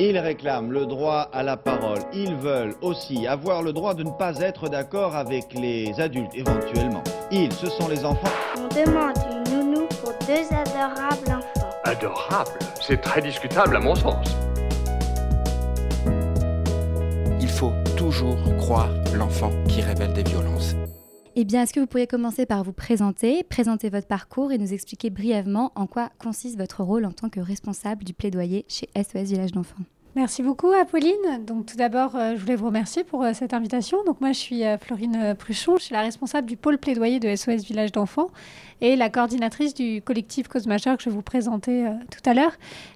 [0.00, 2.00] Ils réclament le droit à la parole.
[2.12, 7.04] Ils veulent aussi avoir le droit de ne pas être d'accord avec les adultes éventuellement.
[7.30, 8.32] Ils, ce sont les enfants.
[8.56, 11.70] On demande une nounou pour deux adorables enfants.
[11.84, 14.36] Adorable C'est très discutable à mon sens.
[17.40, 20.74] Il faut toujours croire l'enfant qui révèle des violences.
[21.36, 24.72] Eh bien, est-ce que vous pourriez commencer par vous présenter, présenter votre parcours et nous
[24.72, 29.30] expliquer brièvement en quoi consiste votre rôle en tant que responsable du plaidoyer chez SOS
[29.30, 29.82] Village d'enfants?
[30.16, 31.44] Merci beaucoup, Apolline.
[31.44, 33.98] Donc, tout d'abord, euh, je voulais vous remercier pour euh, cette invitation.
[34.06, 35.76] Donc, moi, je suis euh, Florine Pruchon.
[35.76, 38.30] Je suis la responsable du pôle plaidoyer de SOS Village d'enfants
[38.80, 42.52] et la coordinatrice du collectif Cause Majeure que je vais vous présenter tout à l'heure.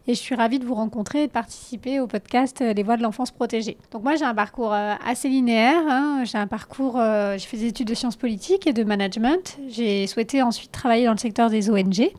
[0.06, 3.02] Et je suis ravie de vous rencontrer et de participer au podcast Les Voix de
[3.02, 3.78] l'enfance protégée.
[3.90, 5.82] Donc, moi, j'ai un parcours assez linéaire.
[5.88, 6.22] hein.
[6.24, 7.00] J'ai un parcours,
[7.32, 9.58] j'ai fait des études de sciences politiques et de management.
[9.68, 12.10] J'ai souhaité ensuite travailler dans le secteur des ONG.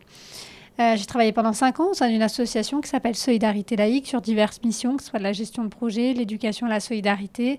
[0.79, 4.21] Euh, j'ai travaillé pendant cinq ans au sein d'une association qui s'appelle Solidarité laïque sur
[4.21, 7.57] diverses missions, que ce soit de la gestion de projet, l'éducation à la solidarité,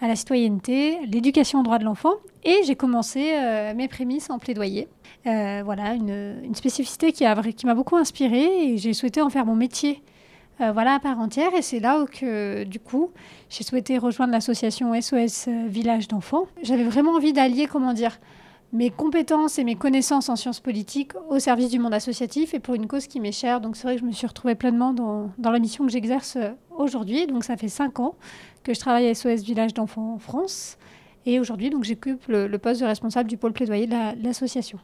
[0.00, 2.14] à la citoyenneté, l'éducation aux droits de l'enfant.
[2.42, 4.88] Et j'ai commencé euh, mes prémices en plaidoyer.
[5.26, 10.02] Euh, voilà, une, spécificité qui, m'a beaucoup inspirée et j'ai souhaité en faire mon métier.
[10.58, 11.54] voilà, à part entière.
[11.54, 13.10] Et c'est là où, que, du coup,
[13.50, 16.46] j'ai souhaité rejoindre l'association SOS Village d'enfants.
[16.62, 18.18] J'avais vraiment envie d'allier, comment dire,
[18.74, 22.74] mes compétences et mes connaissances en sciences politiques au service du monde associatif et pour
[22.74, 23.60] une cause qui m'est chère.
[23.60, 26.50] Donc c'est vrai que je me suis retrouvée pleinement dans, la mission que j'exerce euh,
[26.76, 27.28] aujourd'hui.
[27.28, 28.16] Donc ça fait cinq ans
[28.64, 30.76] que je travaille à SOS Village d'enfants en France.
[31.24, 34.78] Et aujourd'hui, j'occupe le, poste de responsable du pôle plaidoyer de la- de l'association.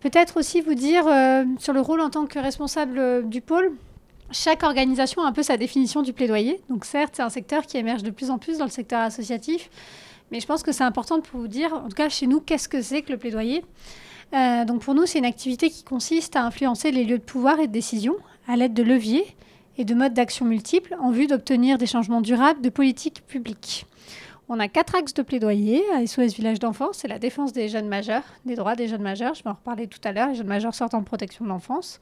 [0.00, 3.72] Peut-être aussi vous dire euh, sur le rôle en tant que responsable euh, du pôle.
[4.30, 6.62] Chaque organisation a un peu sa définition du plaidoyer.
[6.70, 9.68] Donc certes, c'est un secteur qui émerge de plus en plus dans le secteur associatif.
[10.32, 12.68] Mais je pense que c'est important de vous dire, en tout cas chez nous, qu'est-ce
[12.68, 13.64] que c'est que le plaidoyer
[14.34, 17.60] Euh, Donc pour nous, c'est une activité qui consiste à influencer les lieux de pouvoir
[17.60, 18.16] et de décision
[18.48, 19.24] à l'aide de leviers
[19.78, 23.86] et de modes d'action multiples en vue d'obtenir des changements durables de politique publique.
[24.48, 26.90] On a quatre axes de plaidoyer à SOS Village d'enfants.
[26.92, 29.34] C'est la défense des jeunes majeurs, des droits des jeunes majeurs.
[29.34, 30.28] Je vais en reparler tout à l'heure.
[30.28, 32.00] Les jeunes majeurs sortant de protection de l'enfance.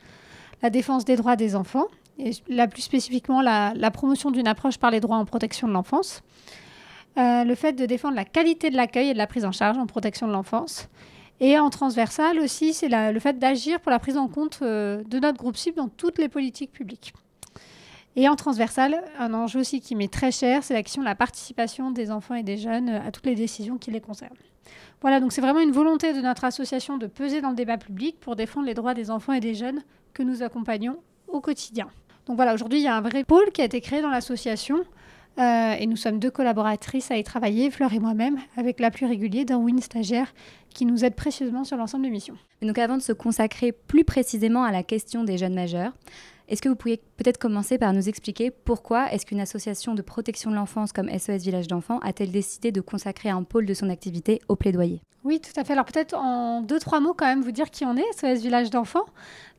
[0.62, 1.86] La défense des droits des enfants.
[2.18, 6.22] Et là, plus spécifiquement, la promotion d'une approche par les droits en protection de l'enfance.
[7.16, 9.78] Euh, le fait de défendre la qualité de l'accueil et de la prise en charge
[9.78, 10.88] en protection de l'enfance.
[11.40, 15.18] Et en transversal aussi, c'est le fait d'agir pour la prise en compte euh, de
[15.18, 17.12] notre groupe cible dans toutes les politiques publiques.
[18.16, 21.16] Et en transversal, un enjeu aussi qui m'est très cher, c'est la question de la
[21.16, 24.36] participation des enfants et des jeunes à toutes les décisions qui les concernent.
[25.00, 28.18] Voilà, donc c'est vraiment une volonté de notre association de peser dans le débat public
[28.20, 29.82] pour défendre les droits des enfants et des jeunes
[30.12, 30.96] que nous accompagnons
[31.26, 31.88] au quotidien.
[32.26, 34.84] Donc voilà, aujourd'hui, il y a un vrai pôle qui a été créé dans l'association
[35.38, 39.44] euh, et nous sommes deux collaboratrices à y travailler, Fleur et moi-même, avec l'appui régulier
[39.44, 40.32] d'un Win stagiaire
[40.70, 42.36] qui nous aide précieusement sur l'ensemble des missions.
[42.62, 45.92] Donc avant de se consacrer plus précisément à la question des jeunes majeurs,
[46.48, 50.50] est-ce que vous pourriez peut-être commencer par nous expliquer pourquoi est-ce qu'une association de protection
[50.50, 54.40] de l'enfance comme SOS Village d'enfants a-t-elle décidé de consacrer un pôle de son activité
[54.48, 55.00] au plaidoyer?
[55.24, 55.72] Oui, tout à fait.
[55.72, 58.68] Alors peut-être en deux, trois mots quand même vous dire qui on est, SOS Village
[58.68, 59.06] d'enfants.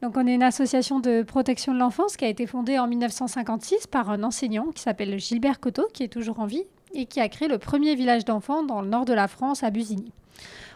[0.04, 3.88] Donc on est une association de protection de l'enfance qui a été fondée en 1956
[3.88, 7.28] par un enseignant qui s'appelle Gilbert Coteau, qui est toujours en vie, et qui a
[7.30, 10.12] créé le premier village d'enfants dans le nord de la France, à Busigny.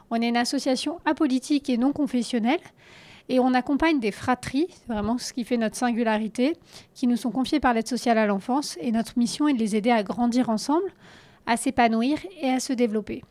[0.09, 2.59] On est une association apolitique et non confessionnelle.
[3.31, 6.57] Et on accompagne des fratries, c'est vraiment ce qui fait notre singularité,
[6.95, 8.75] qui nous sont confiées par l'aide sociale à l'enfance.
[8.81, 10.91] Et notre mission est de les aider à grandir ensemble,
[11.45, 13.23] à s'épanouir et à se développer.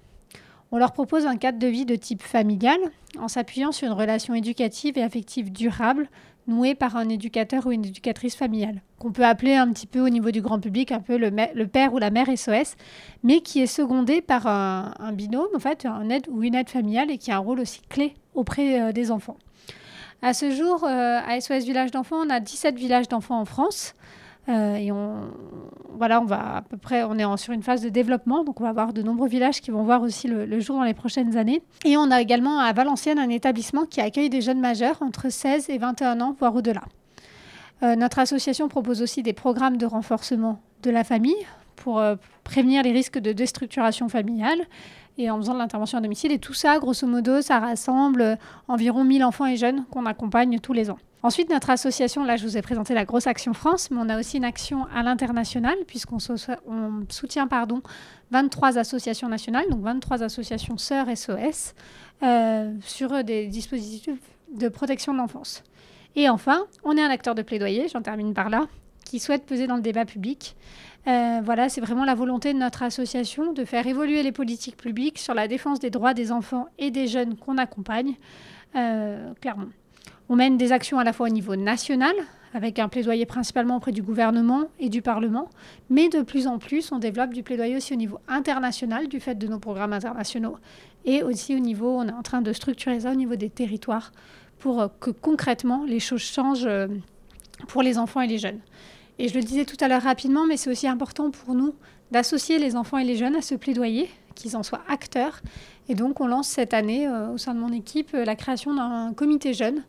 [0.71, 2.79] On leur propose un cadre de vie de type familial,
[3.19, 6.09] en s'appuyant sur une relation éducative et affective durable,
[6.47, 10.09] nouée par un éducateur ou une éducatrice familiale, qu'on peut appeler un petit peu au
[10.09, 12.77] niveau du grand public un peu le, père ou la mère SOS,
[13.25, 16.71] mais qui est secondé par un, un binôme, en fait, un aide ou une aide
[16.71, 19.37] familiale et qui a un rôle aussi clé auprès euh, des enfants.
[20.21, 23.95] À ce jour, euh, à SOS Village d'enfants, on a 17 villages d'enfants en France.
[24.49, 25.31] Euh, et on,
[25.97, 28.65] voilà, on va à peu près, on est sur une phase de développement, donc on
[28.65, 31.63] va avoir de nombreux villages qui vont voir aussi le, jour dans les prochaines années.
[31.85, 35.69] Et on a également à Valenciennes un établissement qui accueille des jeunes majeurs entre 16
[35.69, 36.83] et 21 ans, voire au-delà.
[37.83, 42.03] Euh, notre association propose aussi des programmes de renforcement de la famille pour
[42.43, 44.59] prévenir les risques de déstructuration familiale
[45.19, 46.33] et en faisant de l'intervention à domicile.
[46.33, 48.37] Et tout ça, grosso modo, ça rassemble euh,
[48.69, 50.99] environ 1000 enfants et jeunes qu'on accompagne tous les ans.
[51.25, 54.19] Ensuite, notre association, là je vous ai présenté la grosse action France, mais on a
[54.21, 56.35] aussi une action à l'international, puisqu'on so-
[56.69, 57.83] on soutient pardon,
[58.31, 61.75] 23 associations nationales, donc 23 associations sœurs SOS,
[62.23, 64.21] euh, sur des dispositifs
[64.55, 65.65] de protection de l'enfance.
[66.15, 68.69] Et enfin, on est un acteur de plaidoyer, j'en termine par là,
[69.05, 70.55] qui souhaite peser dans le débat public.
[71.09, 75.19] Euh, voilà, c'est vraiment la volonté de notre association de faire évoluer les politiques publiques
[75.19, 78.15] sur la défense des droits des enfants et des jeunes qu'on accompagne,
[78.77, 79.69] euh, clairement.
[80.29, 82.15] On mène des actions à la fois au niveau national,
[82.53, 85.49] avec un plaidoyer principalement auprès du gouvernement et du Parlement,
[85.89, 89.37] mais de plus en plus, on développe du plaidoyer aussi au niveau international du fait
[89.37, 90.57] de nos programmes internationaux,
[91.07, 94.13] et aussi au niveau, on est en train de structurer ça au niveau des territoires
[94.59, 96.69] pour euh, que concrètement les choses changent
[97.67, 98.61] pour les enfants et les jeunes.
[99.19, 101.75] Et je le disais tout à l'heure rapidement, mais c'est aussi important pour nous
[102.11, 105.41] d'associer les enfants et les jeunes à ce plaidoyer, qu'ils en soient acteurs.
[105.89, 109.53] Et donc on lance cette année au sein de mon équipe la création d'un comité
[109.55, 109.83] jeune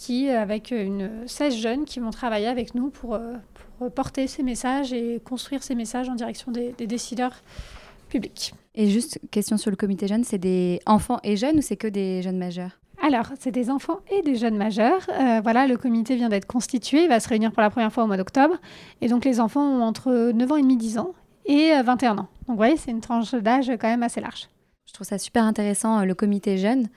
[0.00, 3.34] qui, avec une 16 jeunes qui vont travailler avec nous pour, euh,
[3.78, 7.34] pour porter ces messages et construire ces messages en direction des, décideurs
[8.08, 8.54] publics.
[8.74, 11.86] Et juste question sur le comité jeune, c'est des enfants et jeunes ou c'est que
[11.86, 12.80] des jeunes majeurs?
[13.02, 15.06] Alors, c'est des enfants et des jeunes majeurs.
[15.10, 18.04] Euh, voilà, le comité vient d'être constitué, il va se réunir pour la première fois
[18.04, 18.56] au mois d'octobre.
[19.00, 21.14] Et donc, les enfants ont entre 9 ans et demi, 10 ans
[21.46, 22.16] et 21 euh, ans.
[22.16, 24.48] Donc, vous voyez, c'est une tranche d'âge quand même assez large.
[24.86, 26.88] Je trouve ça super intéressant, le comité jeune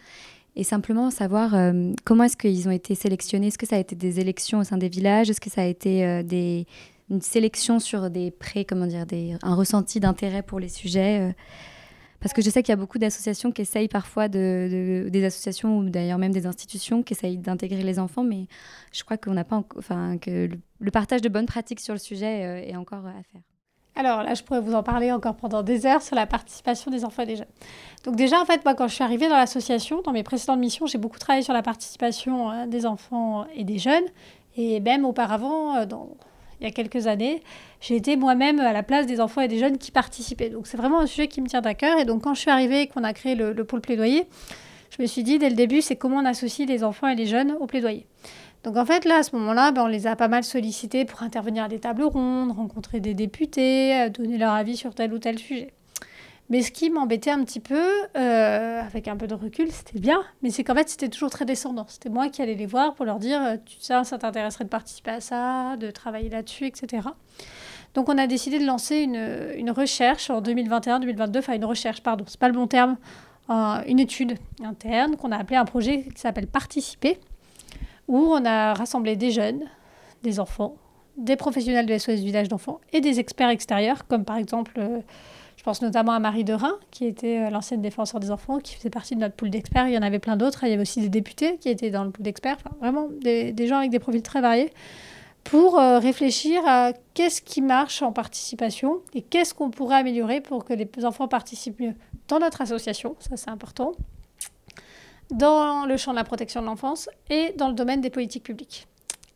[0.55, 3.47] et simplement savoir euh, comment est-ce qu'ils ont été sélectionnés?
[3.47, 5.29] Est-ce que ça a été des élections au sein des villages?
[5.29, 6.67] Est-ce que ça a été euh, des,
[7.09, 9.05] une sélection sur des prêts, comment dire,
[9.41, 11.33] un ressenti d'intérêt pour les sujets euh?
[12.23, 15.77] Parce que je sais qu'il y a beaucoup d'associations qui essayent parfois, de, des associations
[15.77, 18.47] ou d'ailleurs même des institutions qui essayent d'intégrer les enfants, mais
[18.93, 20.49] je crois qu'on n'a pas, enfin, que
[20.79, 23.41] le, partage de bonnes pratiques sur le sujet est encore à faire.
[23.95, 27.05] Alors là, je pourrais vous en parler encore pendant des heures sur la participation des
[27.05, 27.45] enfants jeunes.
[28.03, 30.87] Donc déjà, en fait, moi, quand je suis arrivée dans l'association, dans mes précédentes missions,
[30.87, 34.05] j'ai beaucoup travaillé sur la participation euh, des enfants et des jeunes.
[34.55, 35.85] Et même auparavant, euh,
[36.59, 37.41] il y a quelques années,
[37.81, 40.49] j'ai été moi-même à la place des enfants et des jeunes qui participaient.
[40.49, 41.99] Donc c'est vraiment un sujet qui me tient à cœur.
[41.99, 44.25] Et donc quand je suis arrivée et qu'on a créé le, le pôle plaidoyer,
[44.95, 47.25] je me suis dit dès le début, c'est comment on associe les enfants et les
[47.25, 48.05] jeunes au plaidoyer.
[48.63, 51.21] Donc en fait, là, à ce moment-là, ben, on les a pas mal sollicités pour
[51.21, 55.19] intervenir à des tables rondes, rencontrer des députés, euh, donner leur avis sur tel ou
[55.19, 55.73] tel sujet.
[56.49, 57.87] Mais ce qui m'embêtait un petit peu,
[58.17, 61.45] euh, avec un peu de recul, c'était bien, mais c'est qu'en fait, c'était toujours très
[61.45, 61.85] descendant.
[61.87, 65.11] C'était moi qui allais les voir pour leur dire, euh, sais, ça t'intéresserait de participer
[65.11, 67.07] à ça, de travailler là-dessus, etc.
[67.93, 72.25] Donc on a décidé de lancer une, une recherche en 2021-2022, enfin une recherche, pardon,
[72.27, 72.97] c'est pas le bon terme,
[73.49, 77.19] une étude interne qu'on a appelée un projet qui s'appelle Participer,
[78.07, 79.63] où on a rassemblé des jeunes,
[80.23, 80.75] des enfants,
[81.17, 84.99] des professionnels de SOS Village d'enfants et des experts extérieurs, comme par exemple, euh,
[85.63, 88.89] je pense notamment à Marie Derain, qui était euh, l'ancienne défenseur des enfants, qui faisait
[88.89, 89.87] partie de notre pool d'experts.
[89.87, 90.65] Il y en avait plein d'autres.
[90.65, 92.57] Il y avait aussi des députés qui étaient dans le pool d'experts.
[92.57, 94.73] Enfin, vraiment des, gens avec des profils très variés
[95.45, 100.65] pour euh, réfléchir à qu'est-ce qui marche en participation et qu'est-ce qu'on pourrait améliorer pour
[100.65, 101.93] que les enfants participent mieux
[102.27, 103.15] dans notre association.
[103.19, 103.93] Ça, c'est important
[105.31, 108.89] dans le champ de la protection de l'enfance et dans le domaine des politiques publiques.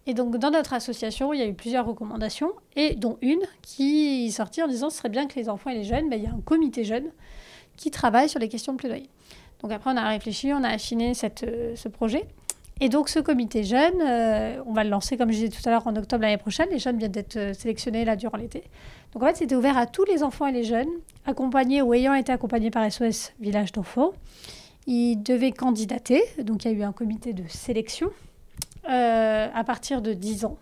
[0.09, 4.25] Et donc, dans notre association, il y a eu plusieurs recommandations, et dont une qui
[4.25, 6.23] est sortie en disant ce serait bien que les enfants et les jeunes, ben, il
[6.23, 7.11] y a un comité jeune
[7.75, 9.09] qui travaille sur les questions de plaidoyer.
[9.61, 11.11] Donc, après, on a réfléchi, on a affiné
[11.43, 12.25] euh, ce projet.
[12.79, 15.71] Et donc, ce comité jeune, euh, on va le lancer, comme je disais tout à
[15.71, 16.69] l'heure, en octobre l'année prochaine.
[16.71, 18.63] Les jeunes viennent d'être euh, sélectionnés là durant l'été.
[19.13, 20.87] Donc, en fait, c'était ouvert à tous les enfants et les jeunes,
[21.25, 24.13] accompagnés ou ayant été accompagnés par SOS Village d'enfants.
[24.85, 28.09] Ils devaient candidater, donc il y a eu un comité de sélection
[28.89, 30.57] euh, à partir de 10 ans.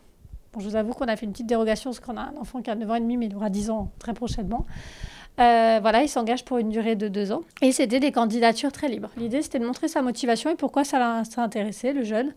[0.53, 2.61] Bon, je vous avoue qu'on a fait une petite dérogation parce qu'on a un enfant
[2.61, 4.65] qui a 9 ans et demi, mais il aura 10 ans très prochainement.
[5.39, 7.41] Euh, voilà, il s'engage pour une durée de 2 ans.
[7.61, 9.09] Et c'était des candidatures très libres.
[9.17, 12.33] L'idée, c'était de montrer sa motivation et pourquoi ça l'a intéressé, le jeune.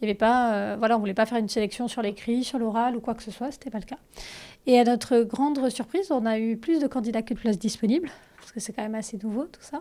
[0.00, 2.58] Il y avait pas, euh, voilà, on voulait pas faire une sélection sur l'écrit, sur
[2.58, 3.98] l'oral ou quoi que ce soit, c'était pas le cas.
[4.66, 8.10] Et à notre grande surprise, on a eu plus de candidats que de places disponibles,
[8.38, 9.80] parce que c'est quand même assez nouveau tout ça.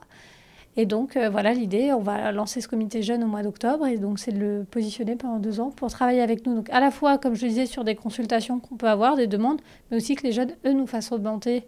[0.78, 1.92] Et donc, euh, voilà l'idée.
[1.94, 3.88] On va lancer ce comité jeune au mois d'octobre.
[3.88, 6.56] Et donc, c'est de le positionner pendant deux ans pour travailler avec nous.
[6.56, 9.28] Donc, à la fois, comme je le disais, sur des consultations qu'on peut avoir, des
[9.28, 11.68] demandes, mais aussi que les jeunes, eux, nous fassent augmenter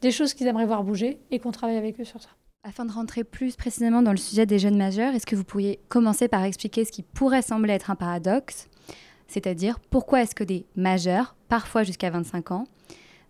[0.00, 2.30] des choses qu'ils aimeraient voir bouger et qu'on travaille avec eux sur ça.
[2.62, 5.80] Afin de rentrer plus précisément dans le sujet des jeunes majeurs, est-ce que vous pourriez
[5.88, 8.68] commencer par expliquer ce qui pourrait sembler être un paradoxe?
[9.28, 12.64] C'est-à-dire, pourquoi est-ce que des majeurs, parfois jusqu'à 25 ans,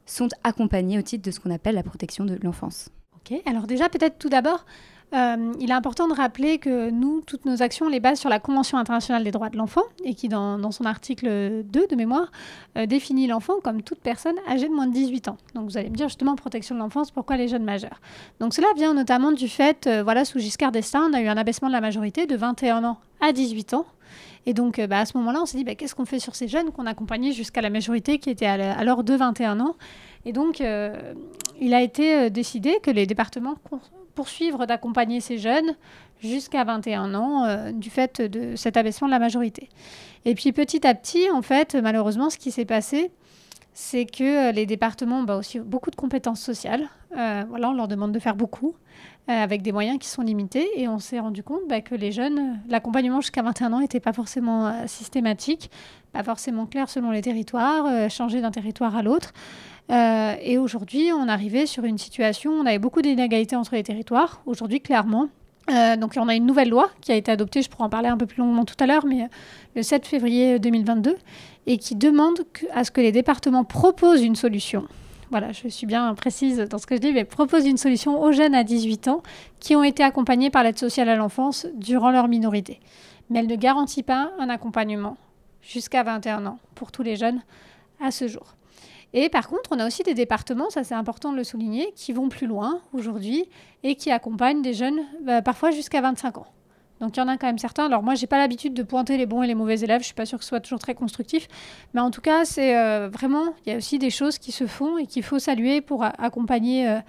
[0.06, 2.88] sont accompagnés au titre de ce qu'on appelle la protection de l'enfance?
[3.14, 4.64] Ok, alors déjà, peut-être tout d'abord,
[5.12, 8.38] euh, il est important de rappeler que nous, toutes nos actions, les basent sur la
[8.38, 12.30] Convention internationale des droits de l'enfant et qui, dans, son article 2 de mémoire,
[12.78, 15.36] euh, définit l'enfant comme toute personne âgée de moins de 18 ans.
[15.54, 18.00] Donc vous allez me dire justement protection de l'enfance, pourquoi les jeunes majeurs?
[18.38, 21.36] Donc cela vient notamment du fait, euh, voilà, sous Giscard d'Estaing, on a eu un
[21.36, 23.86] abaissement de la majorité de 21 ans à 18 ans.
[24.46, 26.48] Et donc, bah, à ce moment-là, on s'est dit, bah, qu'est-ce qu'on fait sur ces
[26.48, 29.76] jeunes qu'on accompagnait jusqu'à la majorité qui était alors de 21 ans?
[30.24, 30.60] Et donc,
[31.60, 33.56] il a été décidé que les départements
[34.14, 35.76] poursuivre d'accompagner ces jeunes
[36.22, 39.68] jusqu'à 21 ans euh, du fait de cet abaissement de la majorité.
[40.24, 43.10] Et puis petit à petit, en fait, malheureusement, ce qui s'est passé,
[43.72, 46.88] c'est que euh, les départements ont bah, aussi beaucoup de compétences sociales.
[47.16, 48.74] Euh, on leur demande de faire beaucoup
[49.26, 50.68] avec des moyens qui sont limités.
[50.74, 54.12] Et on s'est rendu compte bah, que les jeunes, l'accompagnement jusqu'à 21 ans n'était pas
[54.12, 55.70] forcément systématique
[56.12, 59.32] pas forcément clair selon les territoires, changer d'un territoire à l'autre.
[59.90, 64.40] Et aujourd'hui, on arrivait sur une situation, on avait beaucoup d'inégalités entre les territoires.
[64.46, 65.28] Aujourd'hui, clairement,
[65.68, 68.16] donc on a une nouvelle loi qui a été adoptée, je pourrais en parler un
[68.16, 69.28] peu plus longuement tout à l'heure, mais
[69.74, 71.16] le 7 février 2022,
[71.66, 72.40] et qui demande
[72.72, 74.86] à ce que les départements proposent une solution.
[75.30, 78.32] Voilà, je suis bien précise dans ce que je dis, mais proposent une solution aux
[78.32, 79.22] jeunes à 18 ans
[79.60, 82.80] qui ont été accompagnés par l'aide sociale à l'enfance durant leur minorité.
[83.28, 85.16] Mais elle ne garantit pas un accompagnement
[85.62, 87.42] jusqu'à 21 ans pour tous les jeunes
[88.00, 88.54] à ce jour.
[89.12, 92.12] Et par contre, on a aussi des départements, ça c'est important de le souligner, qui
[92.12, 93.48] vont plus loin aujourd'hui
[93.82, 96.46] et qui accompagnent des jeunes bah, parfois jusqu'à 25 ans.
[97.00, 97.86] Donc il y en a quand même certains.
[97.86, 100.02] Alors moi, j'ai pas l'habitude de pointer les bons et les mauvais élèves.
[100.02, 101.48] Je suis pas sûre que ce soit toujours très constructif.
[101.94, 104.66] Mais en tout cas, c'est euh, vraiment, il y a aussi des choses qui se
[104.66, 107.00] font et qu'il faut saluer pour accompagner euh,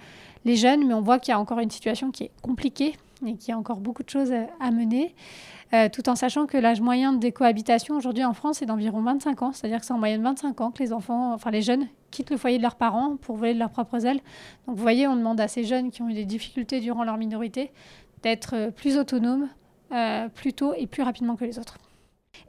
[0.46, 0.86] les jeunes.
[0.86, 3.52] Mais on voit qu'il y a encore une situation qui est compliquée et qu'il y
[3.52, 5.14] a encore beaucoup de choses euh, à mener.
[5.92, 9.52] Tout en sachant que l'âge moyen de cohabitations aujourd'hui en France est d'environ 25 ans.
[9.52, 12.36] C'est-à-dire que c'est en moyenne 25 ans que les enfants, enfin les jeunes, quittent le
[12.36, 14.20] foyer de leurs parents pour voler de leurs propres ailes.
[14.66, 17.16] Donc vous voyez, on demande à ces jeunes qui ont eu des difficultés durant leur
[17.16, 17.70] minorité
[18.22, 19.48] d'être plus autonomes,
[19.92, 21.78] euh, plus tôt et plus rapidement que les autres.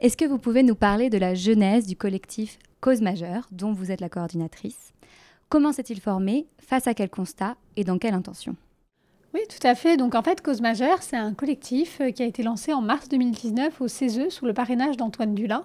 [0.00, 3.90] Est-ce que vous pouvez nous parler de la genèse du collectif Cause Majeure, dont vous
[3.90, 4.92] êtes la coordinatrice?
[5.48, 6.46] Comment s'est-il formé?
[6.58, 7.56] Face à quel constat?
[7.76, 8.56] Et dans quelle intention?
[9.34, 9.96] Oui, tout à fait.
[9.96, 13.08] Donc en fait, Cause Majeure, c'est un collectif euh, qui a été lancé en mars
[13.08, 15.64] 2019 au CESE sous le parrainage d'Antoine Dulin,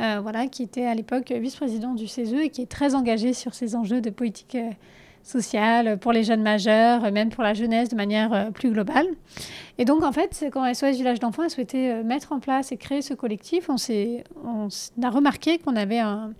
[0.00, 3.54] euh, voilà, qui était à l'époque vice-président du CESE et qui est très engagé sur
[3.54, 4.56] ces enjeux de politique
[5.24, 9.06] sociale pour les jeunes majeurs, même pour la jeunesse de manière euh, plus globale.
[9.78, 12.76] Et donc, en fait, quand SOS Village d'enfants a souhaité euh, mettre en place et
[12.76, 13.76] créer ce collectif, on,
[14.44, 14.68] on
[15.02, 16.32] a remarqué qu'on avait un,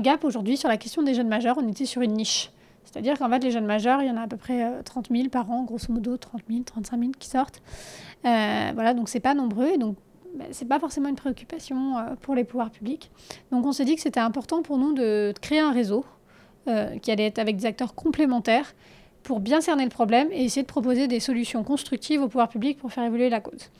[0.00, 1.56] gap aujourd'hui sur la question des jeunes majeurs.
[1.58, 2.50] On était sur une niche.
[2.96, 5.14] C'est-à-dire qu'en fait, les jeunes majeurs, il y en a à peu près 30 euh,
[5.14, 7.60] 000 par an, grosso modo 30 000, 35 000 qui sortent.
[8.22, 9.68] voilà, donc c'est pas nombreux.
[9.68, 9.96] Et donc,
[10.34, 13.10] bah, c'est pas forcément une préoccupation pour les pouvoirs publics.
[13.52, 16.04] Donc, on s'est dit que c'était important pour nous de créer un réseau
[16.68, 18.74] euh, qui allait être avec des acteurs complémentaires
[19.22, 22.76] pour bien cerner le problème et essayer de proposer des solutions constructives au pouvoir public
[22.78, 23.70] pour faire évoluer la cause.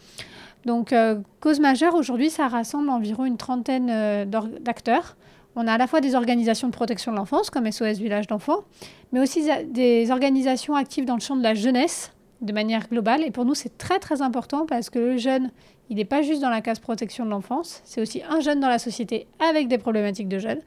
[0.67, 4.25] Donc, euh, cause majeure, aujourd'hui, ça rassemble environ une trentaine euh,
[4.61, 5.17] d'acteurs.
[5.59, 8.65] On a à la fois des organisations de protection de l'enfance, comme SOS Village d'enfants,
[9.13, 13.25] mais aussi des organisations actives dans le champ de la jeunesse, de manière globale.
[13.25, 15.51] Et pour nous, c'est très, très important parce que le jeune,
[15.89, 18.69] il n'est pas juste dans la case protection de l'enfance, c'est aussi un jeune dans
[18.69, 20.61] la société avec des problématiques de jeunes.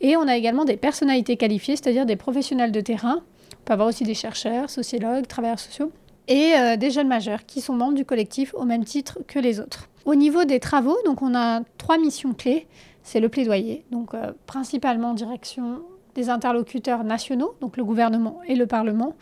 [0.00, 3.22] Et on a également des personnalités qualifiées, c'est-à-dire des professionnels de terrain.
[3.54, 5.90] On peut avoir aussi des chercheurs, sociologues, travailleurs sociaux
[6.28, 9.58] et euh, des jeunes majeurs qui sont membres du collectif au même titre que les
[9.58, 9.88] autres.
[10.04, 12.66] Au niveau des travaux, donc on a trois missions clés.
[13.08, 15.80] C'est le plaidoyer, donc euh, principalement en direction
[16.14, 19.14] des interlocuteurs nationaux, donc le gouvernement et le Parlement.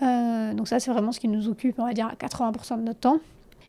[0.00, 2.84] Euh, donc ça, c'est vraiment ce qui nous occupe, on va dire, à 80% de
[2.84, 3.18] notre temps.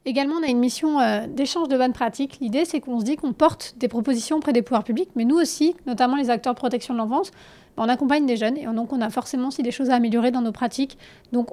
[0.05, 2.37] Également, on a une mission euh, d'échange de bonnes pratiques.
[2.39, 5.35] L'idée, c'est qu'on se dit qu'on porte des propositions auprès des pouvoirs publics, mais nous
[5.35, 7.31] aussi, notamment les acteurs de protection de l'enfance,
[7.75, 10.41] on accompagne des jeunes et donc on a forcément aussi des choses à améliorer dans
[10.41, 10.97] nos pratiques.
[11.33, 11.49] Donc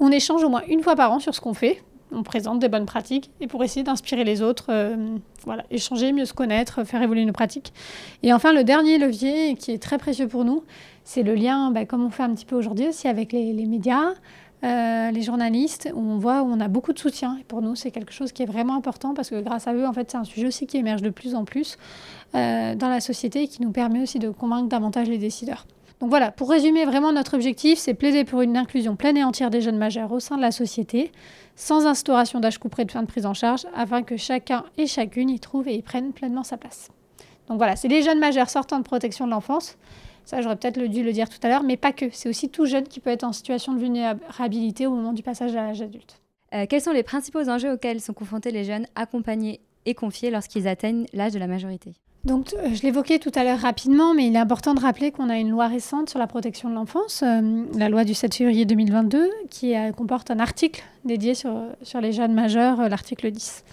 [0.00, 1.84] on, échange au moins une fois par an sur ce qu'on fait.
[2.12, 6.24] On présente des bonnes pratiques et pour essayer d'inspirer les autres, euh, voilà, échanger, mieux
[6.24, 7.72] se connaître, faire évoluer nos pratiques.
[8.22, 10.64] Et enfin, le dernier levier qui est très précieux pour nous,
[11.04, 14.12] c'est le lien, bah, comme on fait un petit peu aujourd'hui aussi avec les médias,
[14.64, 17.36] euh, les journalistes, où on voit où on a beaucoup de soutien.
[17.40, 19.86] Et pour nous, c'est quelque chose qui est vraiment important parce que grâce à eux,
[19.86, 21.78] en fait, c'est un sujet aussi qui émerge de plus en plus
[22.34, 25.64] euh, dans la société et qui nous permet aussi de convaincre davantage les décideurs.
[26.00, 29.50] Donc voilà, pour résumer vraiment notre objectif, c'est plaider pour une inclusion pleine et entière
[29.50, 31.10] des jeunes majeurs au sein de la société,
[31.56, 35.28] sans instauration d'âge couperé de fin de prise en charge, afin que chacun et chacune
[35.28, 36.90] y trouve et y prenne pleinement sa place.
[37.48, 39.76] Donc voilà, c'est les jeunes majeurs sortant de protection de l'enfance
[40.28, 42.10] ça, j'aurais peut-être dû le dire tout à l'heure, mais pas que.
[42.12, 45.56] C'est aussi tout jeune qui peut être en situation de vulnérabilité au moment du passage
[45.56, 46.20] à l'âge adulte.
[46.52, 50.68] Euh, quels sont les principaux enjeux auxquels sont confrontés les jeunes accompagnés et confiés lorsqu'ils
[50.68, 51.94] atteignent l'âge de la majorité?
[52.24, 55.30] Donc, euh, je l'évoquais tout à l'heure rapidement, mais il est important de rappeler qu'on
[55.30, 58.64] a une loi récente sur la protection de l'enfance, euh, la loi du 7 février
[58.64, 63.64] 2022, qui comporte un article dédié sur, sur les jeunes majeurs, l'article 10.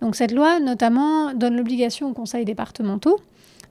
[0.00, 3.18] Donc, cette loi, notamment, donne l'obligation aux conseils départementaux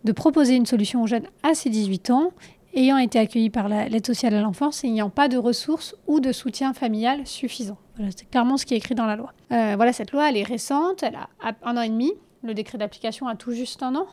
[0.03, 2.32] de proposer une solution aux jeunes à ses 18 ans
[2.74, 6.32] ayant été accueillis par l'aide sociale à l'enfance et n'ayant pas de ressources ou de
[6.32, 7.77] soutien familial suffisant.
[8.15, 9.34] c'est clairement ce qui est écrit dans la loi.
[9.51, 11.27] Euh, voilà, cette loi, elle est récente, elle a
[11.63, 12.13] un an et demi.
[12.43, 14.07] Le décret d'application a tout juste un an.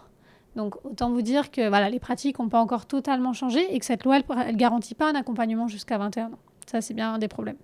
[0.56, 3.84] Donc autant vous dire que voilà, les pratiques n'ont pas encore totalement changé et que
[3.84, 6.38] cette loi, elle ne garantit pas un accompagnement jusqu'à 21 ans.
[6.66, 7.56] Ça, c'est bien des problèmes.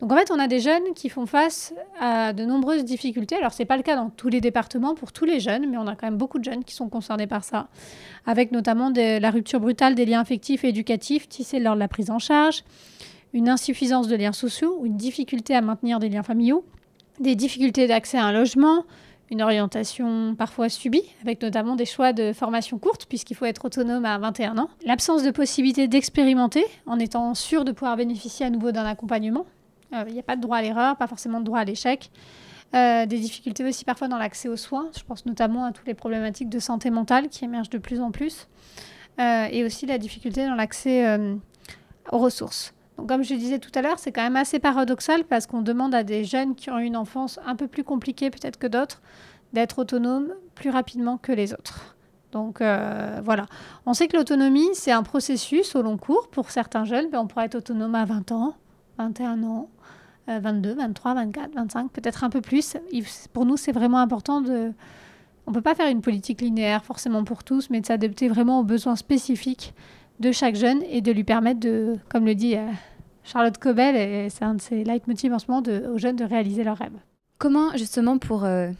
[0.00, 3.36] Donc en fait, on a des jeunes qui font face à de nombreuses difficultés.
[3.36, 5.78] Alors, ce n'est pas le cas dans tous les départements pour tous les jeunes, mais
[5.78, 7.68] on a quand même beaucoup de jeunes qui sont concernés par ça,
[8.26, 12.10] avec notamment la rupture brutale des liens affectifs et éducatifs tissés lors de la prise
[12.10, 12.62] en charge,
[13.32, 16.62] une insuffisance de liens sociaux ou une difficulté à maintenir des liens familiaux,
[17.20, 18.84] des difficultés d'accès à un logement,
[19.32, 24.04] une orientation parfois subie, avec notamment des choix de formation courte, puisqu'il faut être autonome
[24.04, 24.68] à 21 ans.
[24.84, 29.46] L'absence de possibilité d'expérimenter, en étant sûr de pouvoir bénéficier à nouveau d'un accompagnement.
[29.94, 32.10] Euh, il n'y a pas de droit à l'erreur, pas forcément de droit à l'échec.
[32.74, 34.90] Euh, des difficultés aussi parfois dans l'accès aux soins.
[34.94, 38.10] Je pense notamment à toutes les problématiques de santé mentale qui émergent de plus en
[38.10, 38.48] plus.
[39.18, 41.18] Euh, et aussi la difficulté dans l'accès
[42.10, 42.74] aux ressources.
[43.06, 46.02] Comme je disais tout à l'heure, c'est quand même assez paradoxal parce qu'on demande à
[46.04, 49.02] des jeunes qui ont une enfance un peu plus compliquée peut-être que d'autres
[49.52, 51.96] d'être autonomes plus rapidement que les autres.
[52.32, 53.46] Donc euh, voilà,
[53.84, 56.28] on sait que l'autonomie, c'est un processus au long cours.
[56.28, 58.54] Pour certains jeunes, ben, on pourrait être autonome à 20 ans,
[58.98, 59.68] 21 ans,
[60.26, 62.76] 22, 23, 24, 25, peut-être un peu plus.
[63.32, 64.72] Pour nous, c'est vraiment important de...
[65.46, 68.60] On ne peut pas faire une politique linéaire forcément pour tous, mais de s'adapter vraiment
[68.60, 69.74] aux besoins spécifiques
[70.20, 72.66] de chaque jeune et de lui permettre de, comme le dit euh,
[73.24, 76.64] Charlotte Cobel, c'est un de ses leitmotivs en ce moment, de, aux jeunes de réaliser
[76.64, 76.98] leurs rêves.
[77.38, 78.44] Comment justement pour...
[78.44, 78.70] Euh,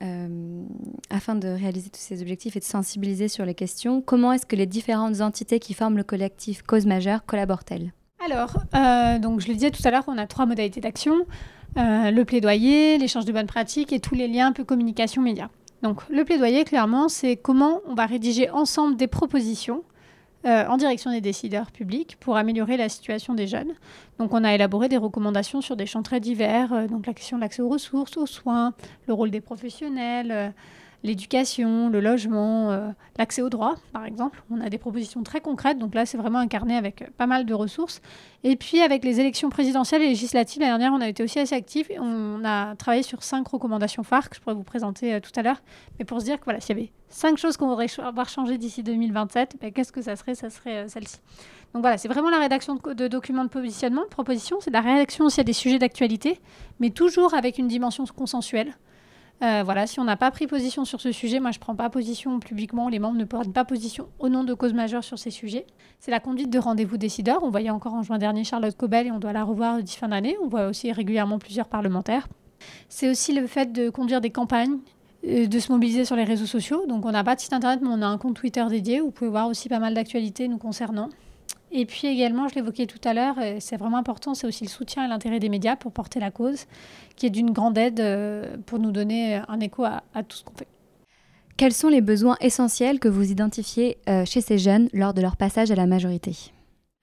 [0.00, 0.62] euh,
[1.10, 4.54] afin de réaliser tous ces objectifs et de sensibiliser sur les questions, comment est-ce que
[4.54, 7.92] les différentes entités qui forment le collectif Cause Majeure collaborent-elles?
[8.24, 8.52] Alors,
[9.20, 11.26] donc je le disais tout à l'heure, on a trois modalités d'action.
[11.76, 15.50] le plaidoyer, l'échange de bonnes pratiques et tous les liens un peu communication média.
[15.82, 19.82] Donc le plaidoyer, clairement, c'est comment on va rédiger ensemble des propositions
[20.44, 23.72] euh, en direction des décideurs publics pour améliorer la situation des jeunes.
[24.20, 27.38] Donc on a élaboré des recommandations sur des champs très divers, euh, donc la question
[27.38, 28.72] de l'accès aux ressources, aux soins,
[29.08, 30.48] le rôle des professionnels, euh,
[31.04, 34.42] l'éducation, le logement, euh, l'accès aux droits, par exemple.
[34.50, 37.46] On a des propositions très concrètes, donc là, c'est vraiment incarné avec euh, pas mal
[37.46, 38.00] de ressources.
[38.44, 41.54] Et puis, avec les élections présidentielles et législatives, l'année dernière, on a été aussi assez
[41.54, 41.90] actifs.
[41.98, 45.42] On a travaillé sur cinq recommandations phares que je pourrais vous présenter euh, tout à
[45.42, 45.62] l'heure.
[45.98, 48.58] Mais pour se dire que voilà, s'il y avait cinq choses qu'on voudrait avoir changées
[48.58, 50.34] d'ici 2027, ben, qu'est-ce que ça serait?
[50.34, 51.18] Ça serait celle-ci.
[51.74, 54.56] Donc voilà, c'est vraiment la rédaction de, de, documents de positionnement, de propositions.
[54.60, 56.40] C'est la rédaction aussi à des sujets d'actualité,
[56.80, 58.74] mais toujours avec une dimension consensuelle.
[59.42, 61.76] Euh, voilà, si on n'a pas pris position sur ce sujet, moi je ne prends
[61.76, 65.18] pas position publiquement, les membres ne prennent pas position au nom de cause majeure sur
[65.18, 65.64] ces sujets.
[66.00, 67.44] C'est la conduite de rendez-vous décideurs.
[67.44, 70.08] On voyait encore en juin dernier Charlotte Cobel et on doit la revoir d'ici fin
[70.08, 70.36] d'année.
[70.42, 72.26] On voit aussi régulièrement plusieurs parlementaires.
[72.88, 74.78] C'est aussi le fait de conduire des campagnes,
[75.24, 76.86] euh, de se mobiliser sur les réseaux sociaux.
[76.88, 79.06] Donc on n'a pas de site internet, mais on a un compte Twitter dédié où
[79.06, 81.10] vous pouvez voir aussi pas mal d'actualités nous concernant.
[81.70, 85.04] Et puis également, je l'évoquais tout à l'heure, c'est vraiment important, c'est aussi le soutien
[85.04, 86.64] et l'intérêt des médias pour porter la cause,
[87.16, 90.54] qui est d'une grande aide euh, pour nous donner un écho à, tout ce qu'on
[90.54, 90.68] fait.
[91.56, 95.36] Quels sont les besoins essentiels que vous identifiez euh, chez ces jeunes lors de leur
[95.36, 96.52] passage à la majorité?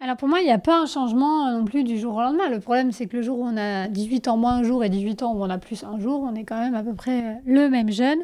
[0.01, 2.49] Alors pour moi, il n'y a pas un changement non plus du jour au lendemain.
[2.49, 4.89] Le problème, c'est que le jour où on a 18 ans moins un jour et
[4.89, 7.41] 18 ans où on a plus un jour, on est quand même à peu près
[7.45, 8.19] le même jeune.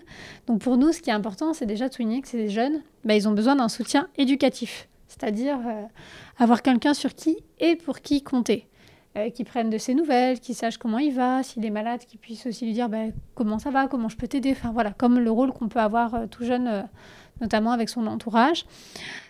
[0.47, 3.15] Donc pour nous, ce qui est important, c'est déjà de souligner que ces jeunes, bah,
[3.15, 4.89] ils ont besoin d'un soutien éducatif.
[5.08, 5.84] C'est-à-dire euh,
[6.41, 8.67] avoir quelqu'un sur qui et pour qui compter.
[9.17, 12.17] Euh, qui prenne de ses nouvelles, qui sache comment il va, s'il est malade, qui
[12.17, 14.51] puisse aussi lui dire ben, comment ça va, comment je peux t'aider.
[14.51, 16.88] Enfin voilà, comme le rôle qu'on peut avoir euh, tout jeune,
[17.41, 18.65] notamment avec son entourage.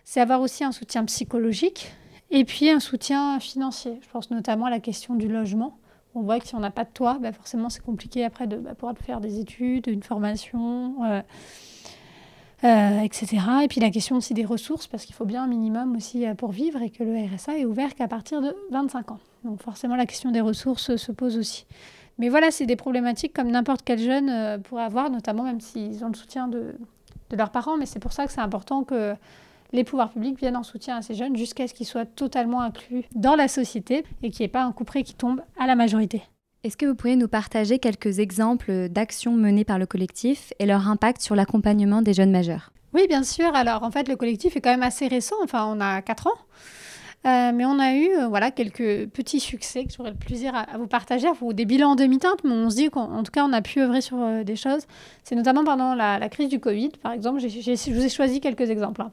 [0.05, 1.91] C'est avoir aussi un soutien psychologique
[2.29, 3.99] et puis un soutien financier.
[4.03, 5.79] Je pense notamment à la question du logement.
[6.13, 8.57] On voit que si on n'a pas de toit, ben forcément c'est compliqué après de
[8.57, 11.23] bah, pouvoir faire des études, une formation.
[12.63, 13.37] Euh, etc.
[13.63, 16.35] Et puis la question aussi des ressources, parce qu'il faut bien un minimum aussi euh,
[16.35, 19.19] pour vivre et que le RSA est ouvert qu'à partir de 25 ans.
[19.43, 21.65] Donc forcément la question des ressources se pose aussi.
[22.19, 26.05] Mais voilà, c'est des problématiques comme n'importe quel jeune euh, pourrait avoir, notamment même s'ils
[26.05, 26.75] ont le soutien de,
[27.31, 27.77] de leurs parents.
[27.77, 29.15] Mais c'est pour ça que c'est important que
[29.73, 33.05] les pouvoirs publics viennent en soutien à ces jeunes jusqu'à ce qu'ils soient totalement inclus
[33.15, 35.73] dans la société et qu'il n'y ait pas un coup près qui tombe à la
[35.73, 36.21] majorité.
[36.63, 40.87] Est-ce que vous pourriez nous partager quelques exemples d'actions menées par le collectif et leur
[40.87, 42.71] impact sur l'accompagnement des jeunes majeurs?
[42.93, 43.55] Oui, bien sûr.
[43.55, 45.37] Alors, en fait, le collectif est quand même assez récent.
[45.43, 46.37] Enfin, on a 4 ans.
[47.25, 50.77] Euh, mais on a eu euh, voilà, quelques petits succès que j'aurais le plaisir à,
[50.77, 53.53] vous partager, ou des bilans en demi-teinte, mais on se dit qu'en tout cas, on
[53.53, 54.85] a pu œuvrer sur euh, des choses.
[55.23, 57.39] C'est notamment pendant la, crise du Covid, par exemple.
[57.39, 59.01] je vous ai choisi quelques exemples.
[59.01, 59.11] Hein.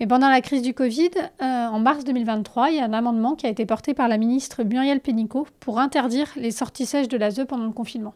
[0.00, 3.46] Mais pendant la crise du Covid, en mars 2023, il y a un amendement qui
[3.46, 7.46] a été porté par la ministre Muriel Pénicaud pour interdire les sorties sèches de l'ASE
[7.48, 8.12] pendant le confinement.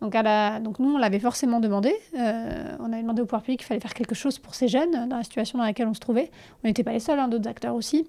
[0.00, 0.12] Donc,
[0.62, 1.94] Donc nous, on l'avait forcément demandé.
[2.18, 5.08] Euh, on avait demandé au pouvoir public qu'il fallait faire quelque chose pour ces jeunes
[5.08, 6.30] dans la situation dans laquelle on se trouvait.
[6.62, 8.06] On n'était pas les seuls, hein, d'autres acteurs aussi.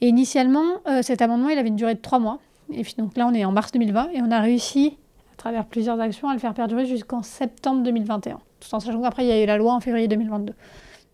[0.00, 2.38] Et initialement, euh, cet amendement, il avait une durée de trois mois.
[2.72, 4.96] Et puis donc là, on est en mars 2020 et on a réussi,
[5.32, 8.38] à travers plusieurs actions, à le faire perdurer jusqu'en septembre 2021.
[8.60, 10.54] Tout en sachant qu'après, il y a eu la loi en février 2022.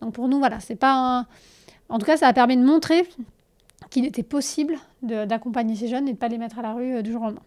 [0.01, 1.27] Donc pour nous, voilà, c'est pas un...
[1.89, 3.07] En tout cas, ça a permis de montrer
[3.89, 6.95] qu'il était possible d'accompagner ces jeunes et de ne pas les mettre à la rue
[6.95, 7.41] euh, du jour au lendemain.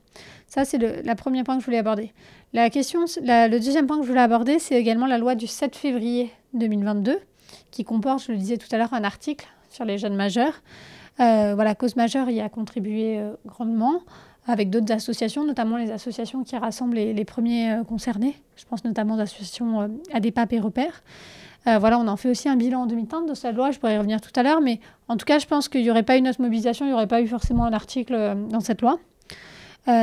[0.46, 2.12] Ça, c'est le, le, premier point que je voulais aborder.
[2.52, 5.74] La question, le deuxième point que je voulais aborder, c'est également la loi du 7
[5.76, 7.18] février 2022,
[7.70, 10.62] qui comporte, je le disais tout à l'heure, un article sur les jeunes majeurs.
[11.20, 14.02] Euh, voilà, cause majeure y a contribué euh, grandement.
[14.46, 18.36] avec d'autres associations, notamment les associations qui rassemblent les, premiers concernés.
[18.56, 21.02] Je pense notamment aux associations ADEPAP et Repères.
[21.64, 23.98] Voilà, on en fait aussi un bilan en 2030 de cette loi, je pourrais y
[23.98, 26.20] revenir tout à l'heure, mais en tout cas, je pense qu'il n'y aurait pas eu
[26.20, 28.98] notre mobilisation, il n'y aurait pas eu forcément un article dans cette loi.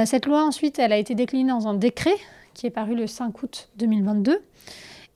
[0.06, 2.16] cette loi, ensuite, elle a été déclinée dans un décret
[2.54, 4.42] qui est paru le 5 août 2022.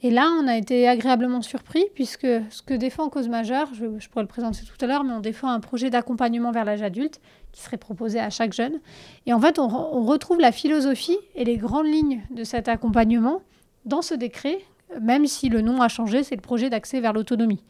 [0.01, 4.23] Et là, on a été agréablement surpris puisque ce que défend Cause Majeure, je, pourrais
[4.23, 7.19] le présenter tout à l'heure, mais on défend un projet d'accompagnement vers l'âge adulte
[7.51, 8.79] qui serait proposé à chaque jeune.
[9.25, 9.67] Et en fait, on,
[10.05, 13.41] retrouve la philosophie et les grandes lignes de cet accompagnement
[13.85, 14.59] dans ce décret,
[15.01, 17.61] même si le nom a changé, c'est le projet d'accès vers l'autonomie.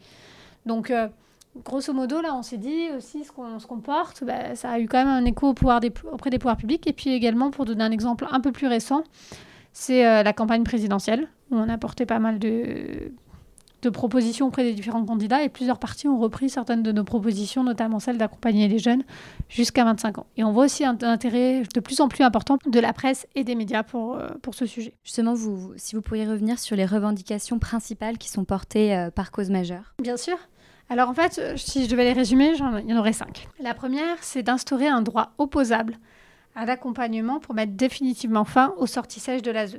[0.64, 1.08] Donc, euh,
[1.64, 4.86] grosso modo, là, on s'est dit aussi ce qu'on se comporte, bah, ça a eu
[4.88, 6.86] quand même un écho auprès des pouvoirs publics.
[6.86, 9.02] Et puis également, pour donner un exemple un peu plus récent,
[9.72, 13.12] c'est euh, la campagne présidentielle, où on a porté pas mal de,
[13.90, 18.00] propositions auprès des différents candidats et plusieurs partis ont repris certaines de nos propositions, notamment
[18.00, 19.02] celle d'accompagner les jeunes
[19.48, 20.26] jusqu'à 25 ans.
[20.36, 23.44] Et on voit aussi un intérêt de plus en plus important de la presse et
[23.44, 24.94] des médias pour, euh, pour ce sujet.
[25.04, 29.30] Justement, vous, si vous pourriez revenir sur les revendications principales qui sont portées euh, par
[29.30, 29.94] cause majeure.
[30.02, 30.36] Bien sûr.
[30.88, 33.48] Alors en fait, si je devais les résumer, il y en aurait cinq.
[33.58, 35.98] La première, c'est d'instaurer un droit opposable
[36.54, 39.78] à l'accompagnement pour mettre définitivement fin aux sorties sèches de l'ASE.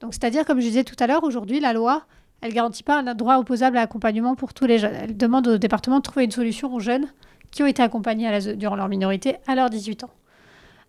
[0.00, 2.06] Donc, c'est-à-dire, comme je disais tout à l'heure, aujourd'hui, la loi,
[2.40, 4.94] elle ne garantit pas un droit opposable à l'accompagnement pour tous les jeunes.
[4.94, 7.06] Elle demande au département de trouver une solution aux jeunes
[7.50, 10.10] qui ont été accompagnés durant leur minorité à leurs 18 ans.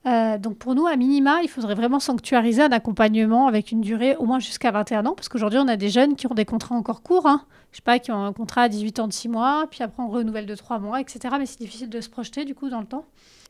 [0.06, 4.16] Euh, donc pour nous, à minima, il faudrait vraiment sanctuariser un accompagnement avec une durée
[4.18, 6.76] au moins jusqu'à 21 ans, parce qu'aujourd'hui, on a des jeunes qui ont des contrats
[6.76, 7.42] encore courts, hein.
[7.72, 10.04] je sais pas, qui ont un contrat à 18 ans de 6 mois, puis après
[10.04, 11.36] on renouvelle de 3 mois, etc.
[11.40, 13.06] Mais c'est difficile de se projeter du coup dans le temps.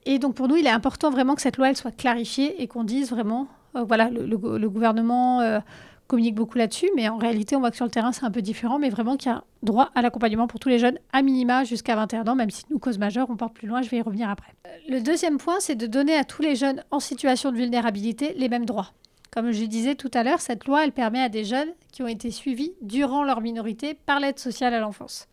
[0.06, 2.68] Et donc pour nous, il est important vraiment que cette loi elle soit clarifiée et
[2.68, 5.60] qu'on dise vraiment, euh, voilà, le, gouvernement euh,
[6.08, 8.42] communique beaucoup là-dessus, mais en réalité, on voit que sur le terrain, c'est un peu
[8.42, 11.64] différent, mais vraiment qu'il y a droit à l'accompagnement pour tous les jeunes, à minima
[11.64, 14.02] jusqu'à 21 ans, même si nous, cause majeure, on porte plus loin, je vais y
[14.02, 14.54] revenir après.
[14.68, 18.34] Euh, le deuxième point, c'est de donner à tous les jeunes en situation de vulnérabilité
[18.38, 18.92] les mêmes droits.
[19.32, 22.08] Comme je disais tout à l'heure, cette loi, elle permet à des jeunes qui ont
[22.08, 25.28] été suivis durant leur minorité par l'aide sociale à l'enfance.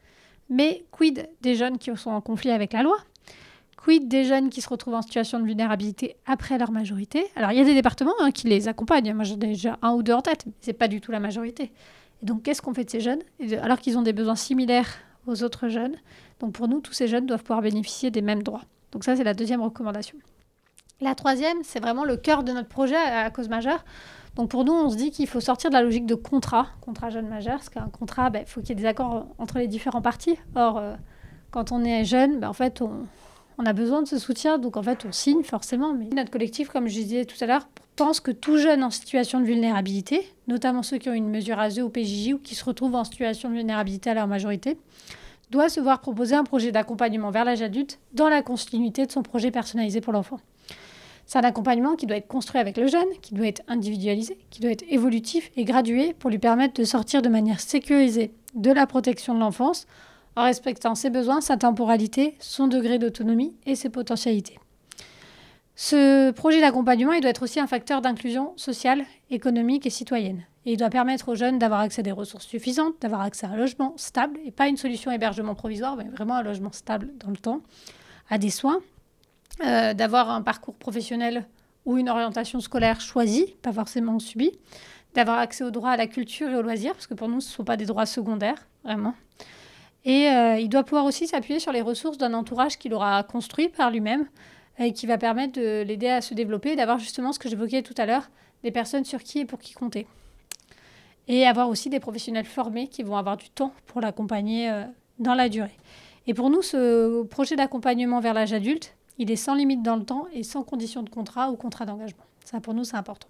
[0.48, 2.96] Mais quid des jeunes qui sont en conflit avec la loi?
[3.82, 7.26] Quid des jeunes qui se retrouvent en situation de vulnérabilité après leur majorité?
[7.34, 9.12] Alors, il y a des départements hein, qui les accompagnent.
[9.12, 11.10] Moi, j'en ai déjà un ou deux en tête, mais ce n'est pas du tout
[11.10, 11.72] la majorité.
[12.22, 13.22] Et donc, qu'est-ce qu'on fait de ces jeunes?
[13.60, 14.86] Alors qu'ils ont des besoins similaires
[15.26, 15.96] aux autres jeunes.
[16.38, 18.62] Donc, pour nous, tous ces jeunes doivent pouvoir bénéficier des mêmes droits.
[18.92, 20.16] Donc, ça, c'est la deuxième recommandation.
[21.00, 23.84] La troisième, c'est vraiment le cœur de notre projet à, cause majeure.
[24.36, 27.10] Donc pour nous, on se dit qu'il faut sortir de la logique de contrat, contrat
[27.10, 29.66] jeune majeur, parce qu'un contrat, il ben, faut qu'il y ait des accords entre les
[29.66, 30.38] différents parties.
[30.54, 30.94] Or, euh,
[31.50, 33.06] quand on est jeune, ben, en fait, on,
[33.58, 35.92] on a besoin de ce soutien, donc en fait on signe forcément.
[35.92, 39.40] Mais notre collectif, comme je disais tout à l'heure, pense que tout jeune en situation
[39.40, 42.94] de vulnérabilité, notamment ceux qui ont une mesure ASE ou PJJ ou qui se retrouvent
[42.94, 44.78] en situation de vulnérabilité à leur majorité,
[45.50, 49.22] doit se voir proposer un projet d'accompagnement vers l'âge adulte dans la continuité de son
[49.22, 50.40] projet personnalisé pour l'enfant.
[51.26, 54.60] C'est un accompagnement qui doit être construit avec le jeune, qui doit être individualisé, qui
[54.60, 58.86] doit être évolutif et gradué pour lui permettre de sortir de manière sécurisée de la
[58.86, 59.86] protection de l'enfance
[60.36, 64.58] en respectant ses besoins, sa temporalité, son degré d'autonomie et ses potentialités.
[65.74, 70.44] Ce projet d'accompagnement, doit être aussi un facteur d'inclusion sociale, économique et citoyenne.
[70.64, 73.50] Et il doit permettre aux jeunes d'avoir accès à des ressources suffisantes, d'avoir accès à
[73.50, 77.30] un logement stable, et pas une solution hébergement provisoire, mais vraiment un logement stable dans
[77.30, 77.62] le temps,
[78.30, 78.80] à des soins,
[79.64, 81.46] euh, d'avoir un parcours professionnel
[81.84, 84.52] ou une orientation scolaire choisie, pas forcément subie,
[85.14, 87.48] d'avoir accès aux droits à la culture et aux loisirs, parce que pour nous, ce
[87.48, 89.14] ne sont pas des droits secondaires, vraiment,
[90.04, 93.68] et euh, il doit pouvoir aussi s'appuyer sur les ressources d'un entourage qu'il aura construit
[93.68, 94.26] par lui-même
[94.78, 97.94] et qui va permettre de l'aider à se développer d'avoir justement ce que j'évoquais tout
[97.98, 98.28] à l'heure,
[98.64, 100.06] des personnes sur qui et pour qui compter.
[101.28, 104.84] Et avoir aussi des professionnels formés qui vont avoir du temps pour l'accompagner euh,
[105.20, 105.76] dans la durée.
[106.26, 110.04] Et pour nous, ce projet d'accompagnement vers l'âge adulte, il est sans limite dans le
[110.04, 112.24] temps et sans condition de contrat ou contrat d'engagement.
[112.44, 113.28] Ça, pour nous, c'est important.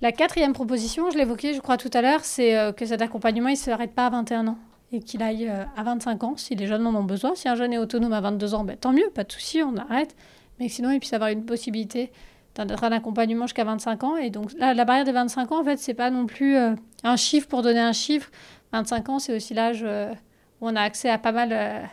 [0.00, 3.48] La quatrième proposition, je l'évoquais, je crois, tout à l'heure, c'est euh, que cet accompagnement,
[3.48, 4.58] il ne s'arrête pas à 21 ans
[4.94, 7.34] et qu'il aille euh, à 25 ans si les jeunes en ont besoin.
[7.34, 9.76] Si un jeune est autonome à 22 ans, ben, tant mieux, pas de souci, on
[9.76, 10.14] arrête.
[10.60, 12.12] Mais sinon, il puisse avoir une possibilité
[12.54, 14.16] d'être un accompagnement jusqu'à 25 ans.
[14.16, 17.16] Et donc, la barrière des 25 ans, en fait, c'est pas non plus euh, un
[17.16, 18.30] chiffre pour donner un chiffre.
[18.72, 20.12] 25 ans, c'est aussi l'âge euh,
[20.60, 21.88] où on a accès à pas mal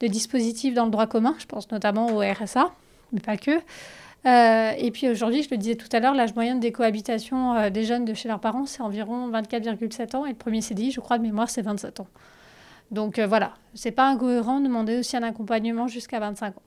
[0.00, 1.34] de dispositifs dans le droit commun.
[1.38, 2.72] Je pense notamment au RSA,
[3.12, 3.58] mais pas que.
[4.24, 8.04] et puis aujourd'hui, je le disais tout à l'heure, l'âge moyen de décohabitation des jeunes
[8.04, 10.26] de chez leurs parents, c'est environ 24,7 ans.
[10.26, 12.08] Et le premier CDI, je crois de mémoire, c'est 27 ans.
[12.90, 16.62] Donc euh, voilà, c'est pas incohérent de demander aussi un accompagnement jusqu'à 25 ans.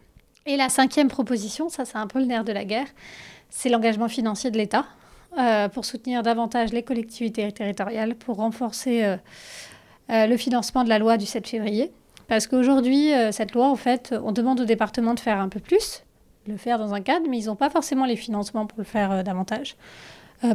[0.45, 2.87] Et la cinquième proposition, ça c'est un peu le nerf de la guerre,
[3.49, 4.85] c'est l'engagement financier de l'État
[5.37, 9.17] euh, pour soutenir davantage les collectivités territoriales, pour renforcer euh,
[10.09, 11.91] le financement de la loi du 7 février.
[12.27, 16.03] Parce qu'aujourd'hui, cette loi, en fait, on demande au département de faire un peu plus,
[16.45, 19.23] le faire dans un cadre, mais ils n'ont pas forcément les financements pour le faire
[19.23, 19.77] davantage.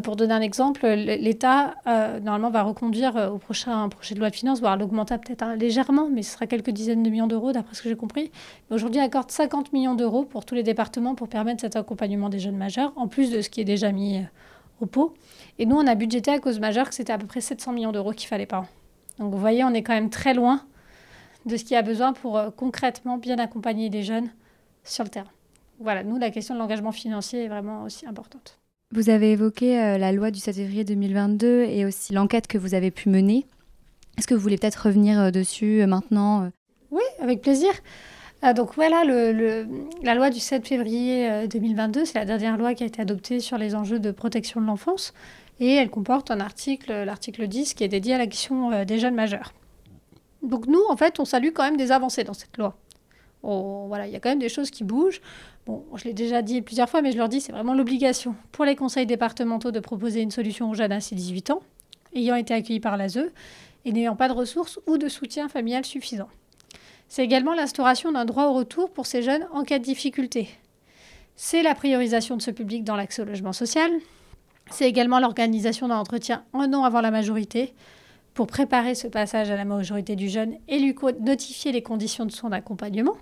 [0.02, 4.60] Pour donner un exemple, l'État, normalement, va reconduire au prochain projet de loi de finances,
[4.60, 7.82] voire l'augmenter peut-être hein, légèrement, mais ce sera quelques dizaines de millions d'euros, d'après ce
[7.82, 8.30] que j'ai compris.
[8.70, 12.56] Aujourd'hui, accorde 50 millions d'euros pour tous les départements pour permettre cet accompagnement des jeunes
[12.56, 14.22] majeurs, en plus de ce qui est déjà mis
[14.80, 15.14] au pot.
[15.58, 17.92] Et nous, on a budgété à cause majeure que c'était à peu près 700 millions
[17.92, 18.66] d'euros qu'il fallait par an.
[19.18, 20.62] Donc vous voyez, on est quand même très loin
[21.46, 24.30] de ce qu'il y a besoin pour euh, concrètement bien accompagner les jeunes
[24.84, 25.30] sur le terrain.
[25.80, 28.61] Voilà, nous, la question de l'engagement financier est vraiment aussi importante.
[28.94, 32.74] Vous avez évoqué euh, la loi du 7 février 2022 et aussi l'enquête que vous
[32.74, 33.46] avez pu mener.
[34.18, 36.50] Est-ce que vous voulez peut-être revenir euh, dessus maintenant
[36.90, 37.70] Oui, avec plaisir.
[38.54, 39.02] donc voilà,
[40.02, 43.56] la loi du 7 février 2022, c'est la dernière loi qui a été adoptée sur
[43.56, 45.14] les enjeux de protection de l'enfance
[45.58, 49.14] et elle comporte un article, l'article 10, qui est dédié à la question des jeunes
[49.14, 49.54] majeurs.
[50.42, 52.76] Donc nous, en fait, on salue quand même des avancées dans cette loi.
[53.42, 55.20] Voilà, il y a quand même des choses qui bougent.
[55.66, 58.64] Bon, je l'ai déjà dit plusieurs fois, mais je leur dis, c'est vraiment l'obligation pour
[58.64, 61.62] les conseils départementaux de proposer une solution aux jeunes à 18 ans,
[62.14, 63.30] ayant été accueillis par l'ASE
[63.84, 66.28] et n'ayant pas de ressources ou de soutien familial suffisant.
[67.08, 70.48] C'est également l'instauration d'un droit au retour pour ces jeunes en cas de difficulté.
[71.36, 73.90] C'est la priorisation de ce public dans l'accès au logement social.
[74.70, 77.74] C'est également l'organisation d'un entretien un an avant la majorité,
[78.34, 82.32] pour préparer ce passage à la majorité du jeune et lui notifier les conditions de
[82.32, 83.16] son accompagnement.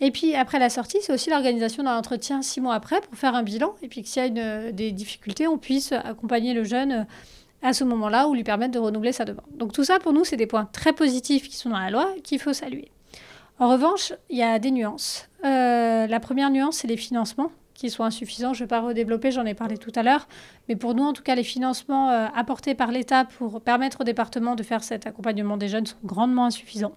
[0.00, 3.34] Et puis après la sortie, c'est aussi l'organisation d'un entretien six mois après pour faire
[3.34, 7.06] un bilan et puis s'il y a des difficultés, on puisse accompagner le jeune
[7.62, 9.46] à ce moment-là ou lui permettre de renouveler sa demande.
[9.52, 12.14] Donc tout ça pour nous, c'est des points très positifs qui sont dans la loi
[12.22, 12.90] qu'il faut saluer.
[13.58, 15.28] En revanche, il y a des nuances.
[15.44, 18.54] Euh, la première nuance, c'est les financements qui sont insuffisants.
[18.54, 20.28] Je ne vais pas redévelopper, j'en ai parlé tout à l'heure.
[20.68, 24.04] Mais pour nous, en tout cas, les financements euh, apportés par l'État pour permettre au
[24.04, 26.94] département de faire cet accompagnement des jeunes sont grandement insuffisants.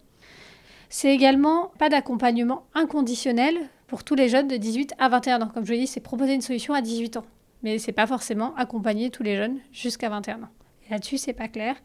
[0.93, 3.56] C'est également pas d'accompagnement inconditionnel
[3.88, 5.47] pour tous les jeunes de 18 à 21 ans.
[5.54, 7.23] Comme je l'ai dit, c'est proposer une solution à 18 ans.
[7.63, 10.49] Mais ce n'est pas forcément accompagner tous les jeunes jusqu'à 21 ans.
[10.89, 11.77] Là-dessus, c'est pas clair.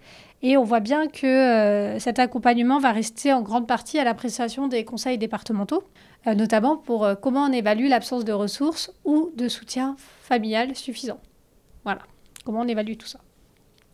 [0.42, 4.66] Et on voit bien que euh, cet accompagnement va rester en grande partie à l'appréciation
[4.66, 5.84] des conseils départementaux,
[6.26, 11.20] euh, notamment pour euh, comment on évalue l'absence de ressources ou de soutien familial suffisant.
[11.84, 12.00] Voilà,
[12.44, 13.20] comment on évalue tout ça.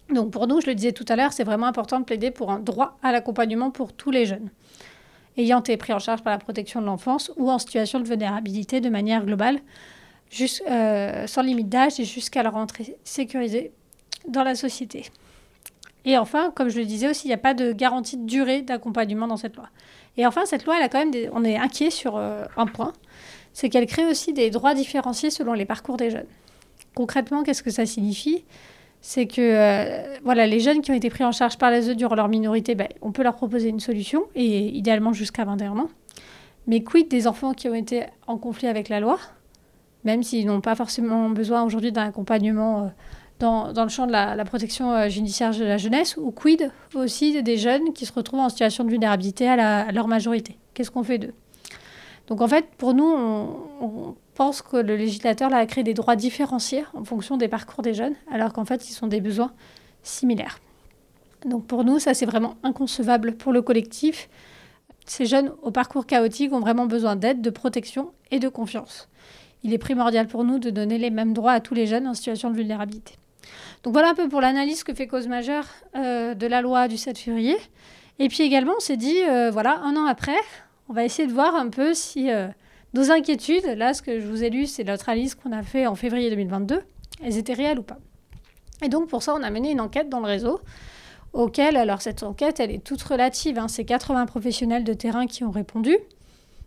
[0.08, 2.50] Donc pour nous, je le disais tout à l'heure, c'est vraiment important de plaider pour
[2.50, 4.48] un droit à l'accompagnement pour tous les jeunes,
[5.36, 8.80] ayant été pris en charge par la protection de l'enfance ou en situation de vulnérabilité
[8.80, 9.60] de manière globale,
[10.30, 13.72] sans limite d'âge et jusqu'à leur entrée sécurisée
[14.28, 15.06] dans la société.
[16.04, 18.62] Et enfin, comme je le disais aussi, il n'y a pas de garantie de durée
[18.62, 19.68] d'accompagnement dans cette loi.
[20.16, 21.30] Et enfin, cette loi, elle a quand même des...
[21.32, 22.92] on est inquiet sur euh, un point,
[23.52, 26.26] c'est qu'elle crée aussi des droits différenciés selon les parcours des jeunes.
[26.94, 28.44] Concrètement, qu'est-ce que ça signifie?
[29.04, 31.96] C'est que euh, voilà, les jeunes qui ont été pris en charge par les eux
[31.96, 35.88] durant leur minorité, ben, on peut leur proposer une solution, et idéalement jusqu'à 21 ans.
[36.68, 39.18] Mais quid des enfants qui ont été en conflit avec la loi,
[40.04, 42.88] même s'ils n'ont pas forcément besoin aujourd'hui d'un accompagnement euh,
[43.40, 47.56] dans, le champ de la, protection euh, judiciaire de la jeunesse, ou quid aussi des
[47.56, 50.58] jeunes qui se retrouvent en situation de vulnérabilité à, leur majorité?
[50.74, 51.34] Qu'est-ce qu'on fait d'eux?
[52.28, 53.04] Donc en fait, pour nous,
[53.80, 57.94] on, pense que le législateur a créé des droits différenciés en fonction des parcours des
[57.94, 59.52] jeunes, alors qu'en fait, ils sont des besoins
[60.02, 60.58] similaires.
[61.44, 64.28] Donc pour nous, ça c'est vraiment inconcevable pour le collectif.
[65.06, 69.08] Ces jeunes au parcours chaotique ont vraiment besoin d'aide, de protection et de confiance.
[69.64, 72.14] Il est primordial pour nous de donner les mêmes droits à tous les jeunes en
[72.14, 73.14] situation de vulnérabilité.
[73.82, 75.66] Donc voilà un peu pour l'analyse que fait cause majeure
[75.96, 77.56] euh, de la loi du 7 février.
[78.18, 80.38] Et puis également, on s'est dit, euh, voilà, un an après,
[80.88, 82.48] on va essayer de voir un peu si euh,
[82.94, 85.86] nos inquiétudes, là, ce que je vous ai lu, c'est notre analyse qu'on a fait
[85.86, 86.82] en février 2022,
[87.22, 87.98] elles étaient réelles ou pas.
[88.82, 90.60] Et donc pour ça, on a mené une enquête dans le réseau,
[91.32, 95.44] auquel, alors cette enquête, elle est toute relative, hein, c'est 80 professionnels de terrain qui
[95.44, 95.96] ont répondu,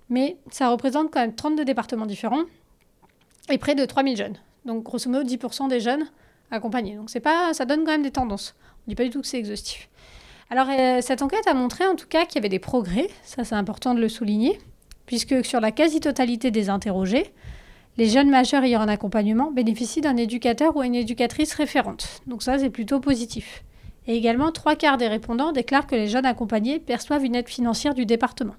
[0.09, 2.43] mais ça représente quand même 32 départements différents
[3.49, 4.37] et près de 3000 jeunes.
[4.65, 6.05] Donc grosso modo 10% des jeunes
[6.51, 6.95] accompagner.
[6.95, 8.55] Donc c'est pas, ça donne quand même des tendances.
[8.87, 9.89] On dit pas du tout que c'est exhaustif.
[10.49, 13.43] Alors euh, cette enquête a montré en tout cas qu'il y avait des progrès, ça
[13.43, 14.59] c'est important de le souligner,
[15.05, 17.33] puisque sur la quasi-totalité des interrogés,
[17.97, 22.21] les jeunes majeurs ayant un accompagnement bénéficient d'un éducateur ou une éducatrice référente.
[22.27, 23.63] Donc ça c'est plutôt positif.
[24.07, 27.95] Et également, trois quarts des répondants déclarent que les jeunes accompagnés perçoivent une aide financière
[27.95, 28.55] du département.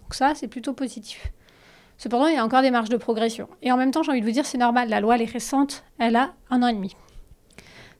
[0.00, 1.32] Donc ça c'est plutôt positif.
[1.98, 3.48] Cependant, il y a encore des marges de progression.
[3.62, 5.24] Et en même temps, j'ai envie de vous dire, c'est normal, la loi, elle est
[5.24, 6.94] récente, elle a un an et demi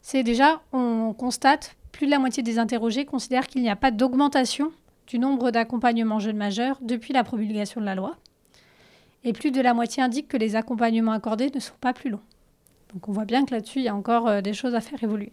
[0.07, 3.91] c'est déjà, on constate, plus de la moitié des interrogés considèrent qu'il n'y a pas
[3.91, 4.71] d'augmentation
[5.07, 8.17] du nombre d'accompagnements jeunes majeurs depuis la promulgation de la loi.
[9.25, 12.21] Et plus de la moitié indique que les accompagnements accordés ne sont pas plus longs.
[12.93, 15.03] Donc on voit bien que là-dessus, il y a encore euh, des choses à faire
[15.03, 15.33] évoluer.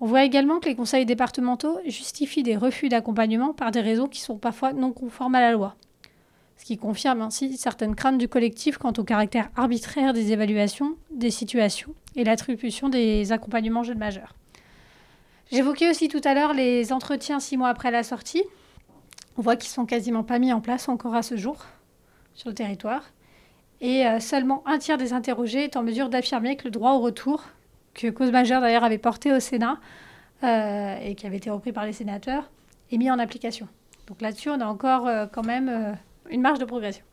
[0.00, 4.20] On voit également que les conseils départementaux justifient des refus d'accompagnement par des raisons qui
[4.20, 5.74] sont parfois non conformes à la loi.
[6.58, 11.30] ce qui confirme ainsi certaines craintes du collectif quant au caractère arbitraire des évaluations, des
[11.30, 14.34] situations et l'attribution des accompagnements jeunes majeurs.
[15.52, 18.42] J'évoquais aussi tout à l'heure les entretiens six mois après la sortie.
[19.36, 21.64] On voit qu'ils sont quasiment pas mis en place encore à ce jour
[22.34, 23.04] sur le territoire.
[23.80, 27.00] Et euh, seulement un tiers des interrogés est en mesure d'affirmer que le droit au
[27.00, 27.44] retour,
[27.94, 29.78] que Cause majeure d'ailleurs avait porté au Sénat
[30.42, 32.50] euh, et qui avait été repris par les sénateurs,
[32.90, 33.68] est mis en application.
[34.08, 35.96] Donc là-dessus, on a encore euh, quand même
[36.28, 37.04] une marge de progression.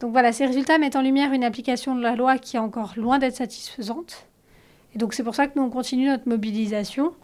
[0.00, 2.94] Donc voilà, ces résultats mettent en lumière une application de la loi qui est encore
[2.96, 4.26] loin d'être satisfaisante.
[4.94, 7.14] Et donc c'est pour ça que nous, on continue notre mobilisation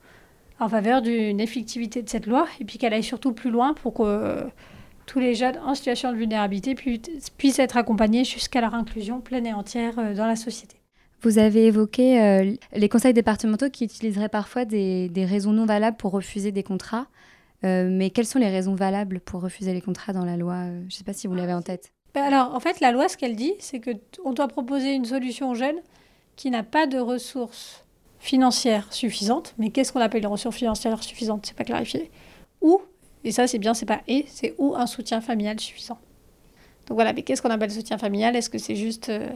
[0.60, 3.94] en faveur d'une effectivité de cette loi et puis qu'elle aille surtout plus loin pour
[3.94, 4.44] que
[5.08, 9.54] tous les jeunes en situation de vulnérabilité puissent être accompagnés jusqu'à leur inclusion pleine et
[9.54, 10.76] entière euh, dans la société.
[11.22, 16.12] Vous avez évoqué euh, les conseils départementaux qui utiliseraient parfois des, raisons non valables pour
[16.12, 17.06] refuser des contrats.
[17.64, 20.66] Euh, mais quelles sont les raisons valables pour refuser les contrats dans la loi?
[20.80, 21.90] Je ne sais pas si vous l'avez en tête.
[22.14, 25.50] Ben alors, en fait, la loi, ce qu'elle dit, c'est qu'on doit proposer une solution
[25.50, 25.80] aux jeunes
[26.36, 27.84] qui n'a pas de ressources
[28.18, 29.54] financières suffisantes.
[29.58, 32.10] Mais qu'est-ce qu'on appelle les ressources financières suffisantes C'est pas clarifié.
[32.60, 32.80] Ou
[33.24, 35.98] et ça, c'est bien, c'est pas et, c'est ou un soutien familial suffisant.
[36.86, 38.36] Donc voilà, mais qu'est-ce qu'on appelle soutien familial?
[38.36, 39.28] Est-ce que c'est juste euh,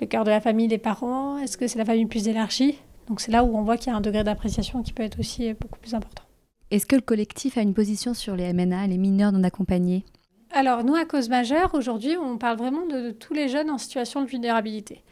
[0.00, 1.38] le cœur de la famille, des parents?
[1.38, 2.78] Est-ce que c'est la famille plus élargie?
[3.08, 5.20] Donc c'est là où on voit qu'il y a un degré d'appréciation qui peut être
[5.20, 6.22] aussi beaucoup plus important.
[6.70, 10.04] Est-ce que le collectif a une position sur les MNA, les mineurs non accompagnés?
[10.52, 14.22] Alors nous, à cause majeure, aujourd'hui, on parle vraiment de tous les jeunes en situation
[14.22, 15.02] de vulnérabilité.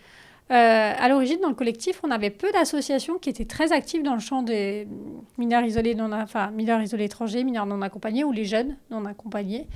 [0.50, 4.14] Euh, à l'origine, dans le collectif, on avait peu d'associations qui étaient très actives dans
[4.14, 4.86] le champ des
[5.38, 9.66] mineurs isolés, non, enfin, mineurs isolés étrangers, mineurs non accompagnés ou les jeunes non accompagnés.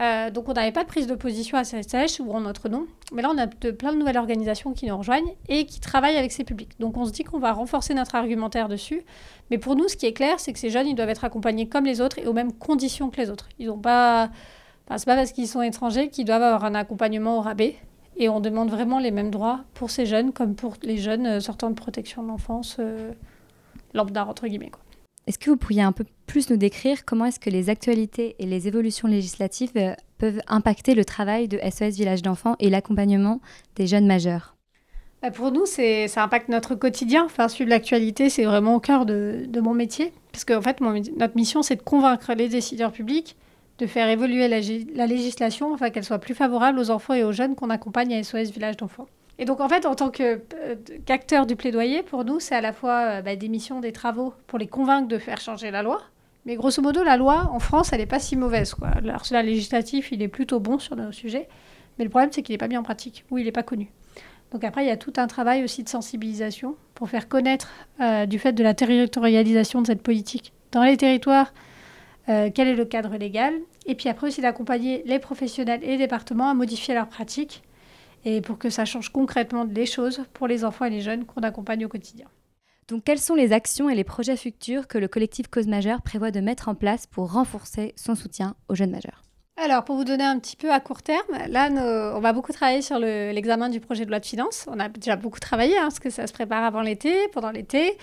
[0.00, 2.86] Euh, donc on n'avait pas de prise de position à CSH ou en notre nom.
[3.12, 6.16] Mais là, on a de, plein de nouvelles organisations qui nous rejoignent et qui travaillent
[6.16, 6.72] avec ces publics.
[6.78, 9.02] Donc on se dit qu'on va renforcer notre argumentaire dessus.
[9.50, 11.68] Mais pour nous, ce qui est clair, c'est que ces jeunes, ils doivent être accompagnés
[11.68, 13.48] comme les autres et aux mêmes conditions que les autres.
[13.58, 14.30] Ils n'ont pas...
[14.86, 17.76] Pas parce qu'ils sont étrangers qu'ils doivent avoir un accompagnement au rabais.
[18.16, 21.40] Et on demande vraiment les mêmes droits pour ces jeunes comme pour les jeunes euh,
[21.40, 23.12] sortant de protection de l'enfance, euh,
[23.94, 24.70] lambda, entre guillemets.
[25.26, 28.46] Est-ce que vous pourriez un peu plus nous décrire comment est-ce que les actualités et
[28.46, 33.40] les évolutions législatives euh, peuvent impacter le travail de SOS Village d'enfants et l'accompagnement
[33.76, 34.56] des jeunes majeurs?
[35.22, 37.24] Bah, Pour nous, ça impacte notre quotidien.
[37.24, 40.12] Enfin, suivre l'actualité, c'est vraiment au cœur de, de, mon métier.
[40.32, 43.36] Parce qu'en fait, notre mission, c'est de convaincre les décideurs publics
[43.82, 47.56] de faire évoluer la, législation afin qu'elle soit plus favorable aux enfants et aux jeunes
[47.56, 49.08] qu'on accompagne à SOS Village d'enfants.
[49.38, 50.36] Et donc en fait, en tant euh,
[51.04, 54.34] qu'acteur du plaidoyer, pour nous, c'est à la fois euh, bah, des missions, des travaux
[54.46, 56.00] pour les convaincre de faire changer la loi.
[56.46, 58.76] Mais grosso modo, la loi en France, elle n'est pas si mauvaise.
[59.02, 61.48] L'arsenal législatif, il est plutôt bon sur nos sujets.
[61.98, 63.90] Mais le problème, c'est qu'il n'est pas mis en pratique ou il n'est pas connu.
[64.52, 67.68] Donc après, il y a tout un travail aussi de sensibilisation pour faire connaître
[68.00, 71.52] euh, du fait de la territorialisation de cette politique dans les territoires,
[72.26, 73.52] quel est le cadre légal,
[73.86, 77.62] et puis après aussi d'accompagner les professionnels et les départements à modifier leurs pratiques
[78.24, 81.42] et pour que ça change concrètement les choses pour les enfants et les jeunes qu'on
[81.42, 82.26] accompagne au quotidien.
[82.88, 86.30] Donc quelles sont les actions et les projets futurs que le collectif Cause Majeure prévoit
[86.30, 89.22] de mettre en place pour renforcer son soutien aux jeunes majeurs?
[89.58, 91.68] Alors, pour vous donner un petit peu à court terme, là,
[92.16, 94.64] on va beaucoup travailler sur l'examen du projet de loi de finances.
[94.66, 97.98] On a déjà beaucoup travaillé, hein, parce que ça se prépare avant l'été, pendant l'été.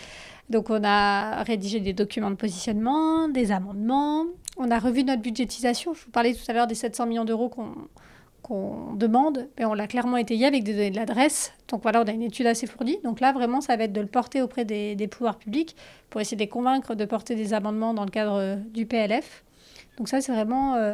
[0.50, 4.26] Donc, on a rédigé des documents de positionnement, des amendements,
[4.60, 5.94] on a revu notre budgétisation.
[5.94, 9.88] Je vous parlais tout à l'heure des 700 millions d'euros qu'on demande, mais on l'a
[9.88, 11.54] clairement étayé avec des données de l'adresse.
[11.70, 13.00] Donc voilà, on a une étude assez fournie.
[13.04, 15.76] Donc là, vraiment, ça va être de le porter auprès des, pouvoirs publics
[16.10, 19.44] pour essayer de les convaincre de porter des amendements dans le cadre euh, du PLF.
[19.98, 20.94] Donc ça, c'est vraiment euh,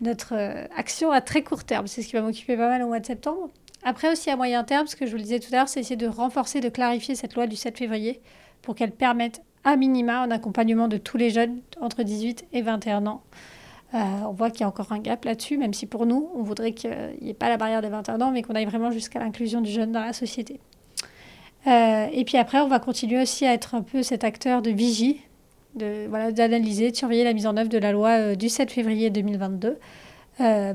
[0.00, 1.86] notre euh, action à très court terme.
[1.86, 3.50] C'est ce qui va m'occuper pas mal au mois de septembre.
[3.84, 5.80] Après aussi à moyen terme, ce que je vous le disais tout à l'heure, c'est
[5.80, 8.20] essayer de renforcer, de clarifier cette loi du 7 février
[8.62, 13.06] pour qu'elle permette à minima un accompagnement de tous les jeunes entre 18 et 21
[13.06, 13.22] ans.
[13.94, 16.42] Euh, on voit qu'il y a encore un gap là-dessus, même si pour nous, on
[16.42, 19.18] voudrait qu'il n'y ait pas la barrière des 21 ans, mais qu'on aille vraiment jusqu'à
[19.18, 20.60] l'inclusion du jeune dans la société.
[21.66, 24.70] Euh, et puis après, on va continuer aussi à être un peu cet acteur de
[24.70, 25.20] vigie,
[25.74, 28.70] de, voilà, d'analyser, de surveiller la mise en œuvre de la loi euh, du 7
[28.70, 29.78] février 2022,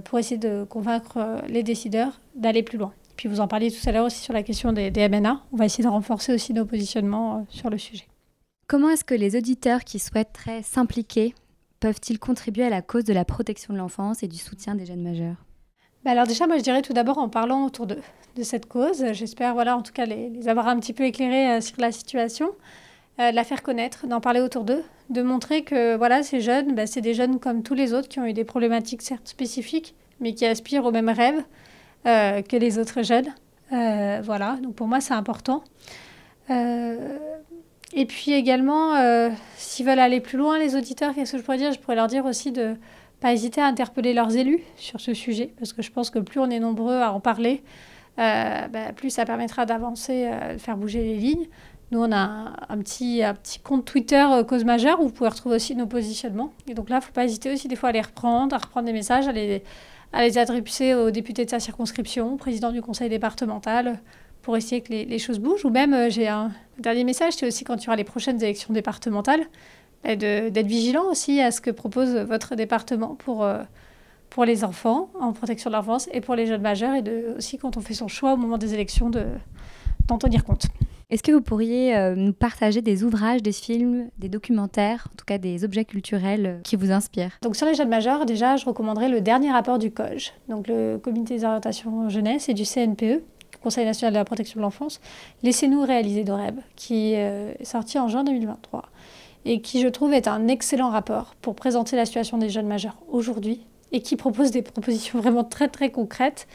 [0.03, 2.91] pour essayer de convaincre les décideurs d'aller plus loin.
[3.15, 5.41] Puis vous en parliez tout à l'heure aussi sur la question des, des MNA.
[5.53, 8.03] On va essayer de renforcer aussi nos positionnements sur le sujet.
[8.73, 11.35] Comment est-ce que les auditeurs qui souhaiteraient s'impliquer
[11.79, 15.03] peuvent-ils contribuer à la cause de la protection de l'enfance et du soutien des jeunes
[15.03, 15.35] majeurs?
[16.03, 17.99] Bah alors déjà, moi je dirais tout d'abord en parlant autour de,
[18.35, 19.05] de cette cause.
[19.11, 22.49] J'espère, voilà, en tout cas les, avoir un petit peu éclairés euh, sur la situation,
[23.19, 26.73] euh, de la faire connaître, d'en parler autour d'eux, de montrer que voilà, ces jeunes,
[26.73, 29.93] bah, c'est des jeunes comme tous les autres qui ont eu des problématiques certes spécifiques,
[30.19, 31.43] mais qui aspirent aux mêmes rêves
[32.07, 33.31] euh, que les autres jeunes.
[33.69, 35.63] voilà, donc pour moi c'est important.
[37.93, 41.59] Et puis également, euh, s'ils veulent aller plus loin, les auditeurs, qu'est-ce que je pourrais
[41.59, 41.71] dire?
[41.71, 42.75] Je pourrais leur dire aussi de
[43.19, 46.39] pas hésiter à interpeller leurs élus sur ce sujet, parce que je pense que plus
[46.39, 47.63] on est nombreux à en parler,
[48.19, 51.47] euh, bah, plus ça permettra d'avancer, de faire bouger les lignes.
[51.91, 53.21] Nous, on a un, petit,
[53.63, 56.51] compte Twitter cause majeure où vous pouvez retrouver aussi nos positionnements.
[56.67, 58.57] Et donc là, il ne faut pas hésiter aussi des fois à les reprendre, à
[58.57, 59.61] reprendre des messages, à les,
[60.11, 63.99] à les adresser aux députés de sa circonscription, au président du conseil départemental,
[64.43, 65.65] pour essayer que les, choses bougent.
[65.65, 68.43] Ou même, euh, j'ai un dernier message, c'est aussi quand il y aura les prochaines
[68.43, 69.45] élections départementales,
[70.03, 73.63] bah, d'être vigilant aussi à ce que propose votre département pour, euh,
[74.29, 77.57] pour les enfants en protection de l'enfance et pour les jeunes majeurs, et de, aussi
[77.57, 80.67] quand on fait son choix au moment des élections d'en tenir compte.
[81.09, 85.25] Est-ce que vous pourriez euh, nous partager des ouvrages, des films, des documentaires, en tout
[85.25, 87.37] cas des objets culturels qui vous inspirent?
[87.43, 90.97] Donc sur les jeunes majeurs, déjà, je recommanderais le dernier rapport du COGE, donc le
[90.97, 93.21] Comité des orientations jeunesse et du CNPE,
[93.63, 94.99] Conseil national de la protection de l'enfance,
[95.41, 98.83] Laissez-nous réaliser d'Oreb, qui euh, est sorti en juin 2023
[99.45, 102.97] et qui, je trouve, est un excellent rapport pour présenter la situation des jeunes majeurs
[103.09, 103.61] aujourd'hui
[103.93, 106.47] et qui propose des propositions vraiment très très concrètes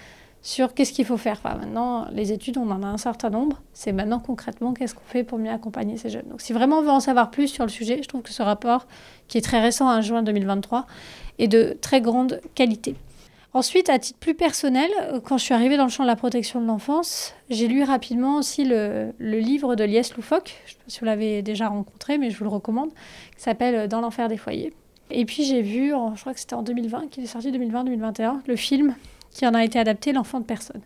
[0.43, 1.41] sur qu'est-ce qu'il faut faire.
[1.43, 3.61] Enfin, maintenant, les études, on en a un certain nombre.
[3.73, 6.29] C'est maintenant concrètement qu'est-ce qu'on fait pour mieux accompagner ces jeunes.
[6.29, 8.43] Donc si vraiment on veut en savoir plus sur le sujet, je trouve que ce
[8.43, 8.87] rapport,
[9.29, 10.87] qui est très récent, en juin 2023,
[11.39, 12.95] est de très grande qualité.
[13.55, 16.17] Ensuite, à titre plus personnel, euh, quand je suis arrivée dans le champ de la
[16.17, 20.77] protection de l'enfance, j'ai lu rapidement aussi le, livre de Lies Loufoque, je ne sais
[20.77, 22.91] pas si vous l'avez déjà rencontré, mais je vous le recommande,
[23.37, 24.75] qui s'appelle euh, Dans l'enfer des foyers.
[25.11, 28.57] Et puis j'ai vu, je crois que c'était en 2020, qu'il est sorti 2020-2021, le
[28.57, 28.95] film
[29.31, 30.83] qui en a été adapté, L'enfant de personne.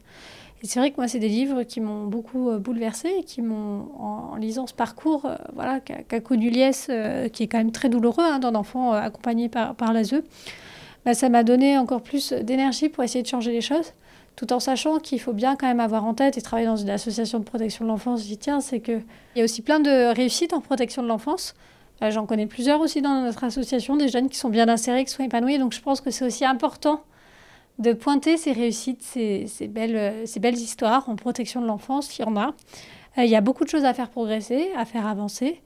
[0.63, 3.89] Et c'est vrai que moi, c'est des livres qui m'ont beaucoup euh, bouleversée qui m'ont,
[3.99, 6.87] en, lisant ce parcours, voilà, qu'a, connu Lies,
[7.33, 10.23] qui est quand même très douloureux hein, d'un enfant accompagné par, par l'ASE,
[11.05, 13.93] bah, ça m'a donné encore plus d'énergie pour essayer de changer les choses,
[14.37, 16.91] tout en sachant qu'il faut bien quand même avoir en tête et travailler dans une
[16.91, 19.05] association de protection de l'enfance, j'y tiens, c'est qu'il
[19.37, 21.55] y a aussi plein de réussites en protection de l'enfance.
[22.03, 25.13] Euh, j'en connais plusieurs aussi dans notre association, des jeunes qui sont bien insérés, qui
[25.13, 25.59] sont épanouis.
[25.59, 27.03] Donc je pense que c'est aussi important
[27.79, 32.25] de pointer ces réussites, ces, belles, ces belles histoires en protection de l'enfance, il y
[32.25, 32.55] en a.
[33.19, 35.61] Euh, il y a beaucoup de choses à faire progresser, à faire avancer.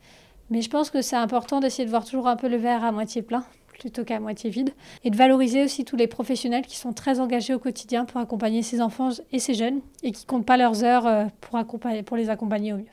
[0.51, 2.93] Mais je pense que c'est important d'essayer de voir toujours un peu le verre à
[2.93, 3.45] moitié plein
[3.79, 4.71] plutôt qu'à moitié vide,
[5.05, 8.63] et de valoriser aussi tous les professionnels qui sont très engagés au quotidien pour accompagner
[8.63, 12.17] ces enfants et ces jeunes, et qui comptent pas leurs heures euh, pour, accompagner, pour
[12.17, 12.85] les accompagner au mieux.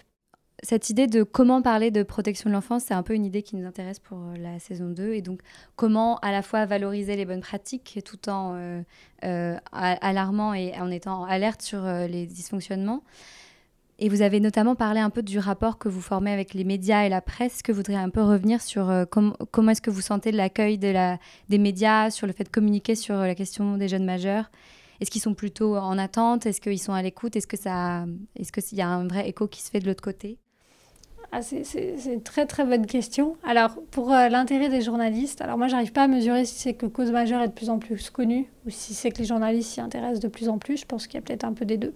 [0.62, 3.58] Cette idée de comment parler de protection de l'enfance, c'est un peu une idée qui
[3.58, 5.14] nous intéresse pour euh, la saison 2.
[5.14, 5.42] Et donc,
[5.76, 8.56] comment à la fois valoriser les bonnes pratiques tout en
[9.24, 13.04] euh, alarmant et en étant alerte sur les dysfonctionnements.
[14.04, 17.06] Et vous avez notamment parlé un peu du rapport que vous formez avec les médias
[17.06, 17.62] et la presse.
[17.62, 20.90] Que vous voudriez un peu revenir sur euh, comment est-ce que vous sentez l'accueil de
[20.90, 24.52] la, des médias, sur le fait de communiquer sur euh, la question des jeunes majeurs?
[25.00, 26.46] Est-ce qu'ils sont plutôt en attente?
[26.46, 27.38] Est-ce qu'ils sont à l'écoute?
[27.38, 28.04] Est-ce que ça,
[28.36, 30.38] est-ce qu'il y a un vrai écho qui se fait de l'autre côté?
[31.32, 31.64] Ah, c'est,
[32.06, 33.38] une très très bonne question.
[33.42, 36.88] Alors, pour euh, l'intérêt des journalistes, alors moi, j'arrive pas à mesurer si c'est que
[36.88, 39.80] Cause Majeure est de plus en plus connue ou si c'est que les journalistes s'y
[39.80, 40.76] intéressent de plus en plus.
[40.76, 41.94] Je pense qu'il y a peut-être un peu des deux.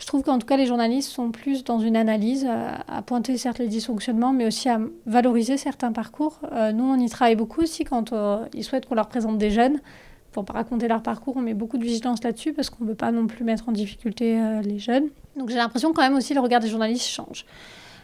[0.00, 3.36] Je trouve qu'en tout cas, les journalistes sont plus dans une analyse, euh, à, pointer
[3.36, 6.40] certes les dysfonctionnements, mais aussi à valoriser certains parcours.
[6.52, 9.50] Euh, nous, on y travaille beaucoup aussi quand euh, ils souhaitent qu'on leur présente des
[9.50, 9.78] jeunes.
[10.32, 12.94] Pour pas raconter leur parcours, on met beaucoup de vigilance là-dessus parce qu'on ne veut
[12.94, 15.08] pas non plus mettre en difficulté les jeunes.
[15.36, 17.44] Donc j'ai l'impression quand même aussi le regard des journalistes change.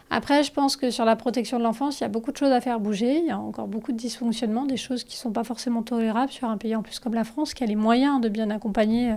[0.09, 2.51] Après, je pense que sur la protection de l'enfance, il y a beaucoup de choses
[2.51, 3.19] à faire bouger.
[3.19, 6.31] Il y a encore beaucoup de dysfonctionnements, des choses qui ne sont pas forcément tolérables
[6.31, 9.15] sur un pays en plus comme la France, qui a les moyens de bien accompagner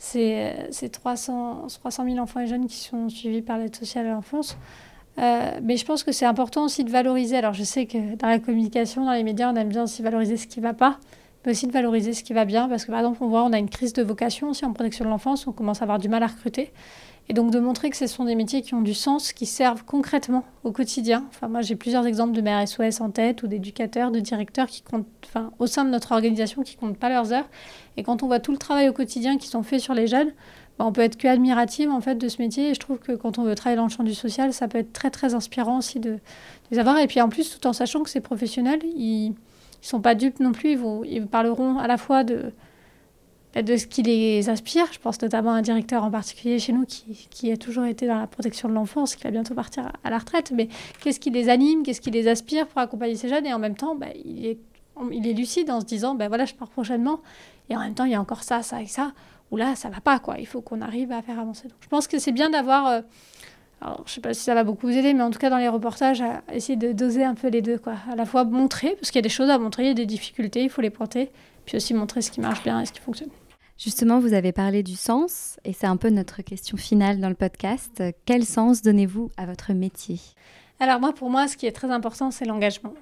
[0.00, 4.56] c'est 300, 300 000 enfants et jeunes qui sont suivis par l'aide sociale à l'enfance.
[5.18, 7.36] Euh, mais je pense que c'est important aussi de valoriser.
[7.36, 10.38] Alors, je sais que dans la communication, dans les médias, on aime bien aussi valoriser
[10.38, 10.98] ce qui ne va pas,
[11.44, 12.66] mais aussi de valoriser ce qui va bien.
[12.66, 15.04] Parce que, par exemple, on voit, on a une crise de vocation aussi en protection
[15.04, 16.72] de l'enfance, on commence à avoir du mal à recruter.
[17.30, 19.84] Et donc de montrer que ce sont des métiers qui ont du sens, qui servent
[19.84, 21.26] concrètement au quotidien.
[21.28, 24.82] Enfin, moi, j'ai plusieurs exemples de mères SOS en tête ou d'éducateurs, de directeurs qui
[24.82, 27.48] comptent, enfin, au sein de notre organisation, qui comptent pas leurs heures.
[27.96, 30.32] Et quand on voit tout le travail au quotidien qui sont faits sur les jeunes,
[30.76, 32.70] bah, on peut être que admirative en fait de ce métier.
[32.70, 34.78] Et je trouve que quand on veut travailler dans le champ du social, ça peut
[34.78, 36.18] être très très inspirant aussi de,
[36.72, 36.98] les avoir.
[36.98, 39.34] Et puis en plus, tout en sachant que ces professionnels, ils, ne
[39.82, 40.72] sont pas dupes non plus.
[40.72, 42.52] Ils, ils parleront à la fois de
[43.54, 44.86] de ce qui les inspire.
[44.92, 48.06] Je pense notamment à un directeur en particulier chez nous qui, qui a toujours été
[48.06, 50.52] dans la protection de l'enfance, qui va bientôt partir à la retraite.
[50.54, 50.68] Mais
[51.02, 53.46] qu'est-ce qui les anime, qu'est-ce qui les aspire pour accompagner ces jeunes?
[53.46, 54.58] Et en même temps, bah, il, est,
[55.10, 57.20] il est lucide en se disant, ben voilà, je pars prochainement.
[57.68, 59.12] Et en même temps, il y a encore ça, ça et ça.
[59.50, 60.36] Ou là, ça va pas, quoi.
[60.38, 61.64] Il faut qu'on arrive à faire avancer.
[61.64, 62.86] Donc, je pense que c'est bien d'avoir...
[62.86, 63.00] Euh,
[63.80, 65.56] alors, je sais pas si ça va beaucoup vous aider, mais en tout cas, dans
[65.56, 67.94] les reportages, à essayer de doser un peu les deux, quoi.
[68.12, 69.94] À la fois montrer, parce qu'il y a des choses à montrer, il y a
[69.94, 71.30] des difficultés, il faut les pointer,
[71.70, 73.28] puis aussi montrer ce qui marche bien et ce qui fonctionne.
[73.78, 77.36] Justement, vous avez parlé du sens, et c'est un peu notre question finale dans le
[77.36, 78.02] podcast.
[78.26, 80.18] Quel sens donnez-vous à votre métier?
[80.80, 82.92] Alors moi, pour moi, ce qui est très important, c'est l'engagement.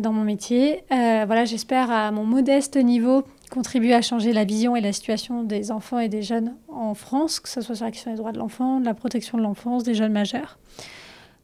[0.00, 0.84] dans mon métier.
[0.88, 5.70] voilà, j'espère à mon modeste niveau contribuer à changer la vision et la situation des
[5.70, 8.38] enfants et des jeunes en France, que ce soit sur la question des droits de
[8.38, 10.58] l'enfant, de la protection de l'enfance, des jeunes majeurs.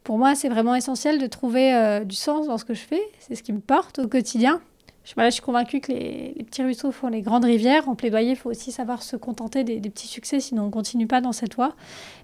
[0.03, 3.03] Pour moi, c'est vraiment essentiel de trouver du sens dans ce que je fais.
[3.19, 4.61] C'est ce qui me porte au quotidien.
[5.05, 7.87] Je, suis convaincue que les, petits ruisseaux font les grandes rivières.
[7.87, 11.07] En plaidoyer, il faut aussi savoir se contenter des, petits succès, sinon on ne continue
[11.07, 11.75] pas dans cette voie.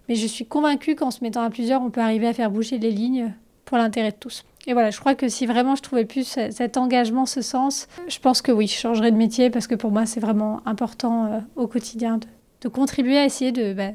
[0.10, 2.80] Mais je suis convaincue qu'en se mettant à plusieurs, on peut arriver à faire bouger
[2.80, 3.34] les lignes
[3.66, 4.44] pour l'intérêt de tous.
[4.68, 8.20] Et voilà, je crois que si vraiment je trouvais plus cet engagement, ce sens, je
[8.20, 11.40] pense que oui, je changerais de métier parce que pour moi, c'est vraiment important euh,
[11.56, 12.20] au quotidien
[12.62, 13.90] de, contribuer à essayer de, bah,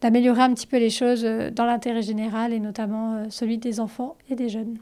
[0.00, 3.78] d'améliorer un petit peu les choses euh, dans l'intérêt général et notamment euh, celui des
[3.78, 4.78] enfants et des jeunes.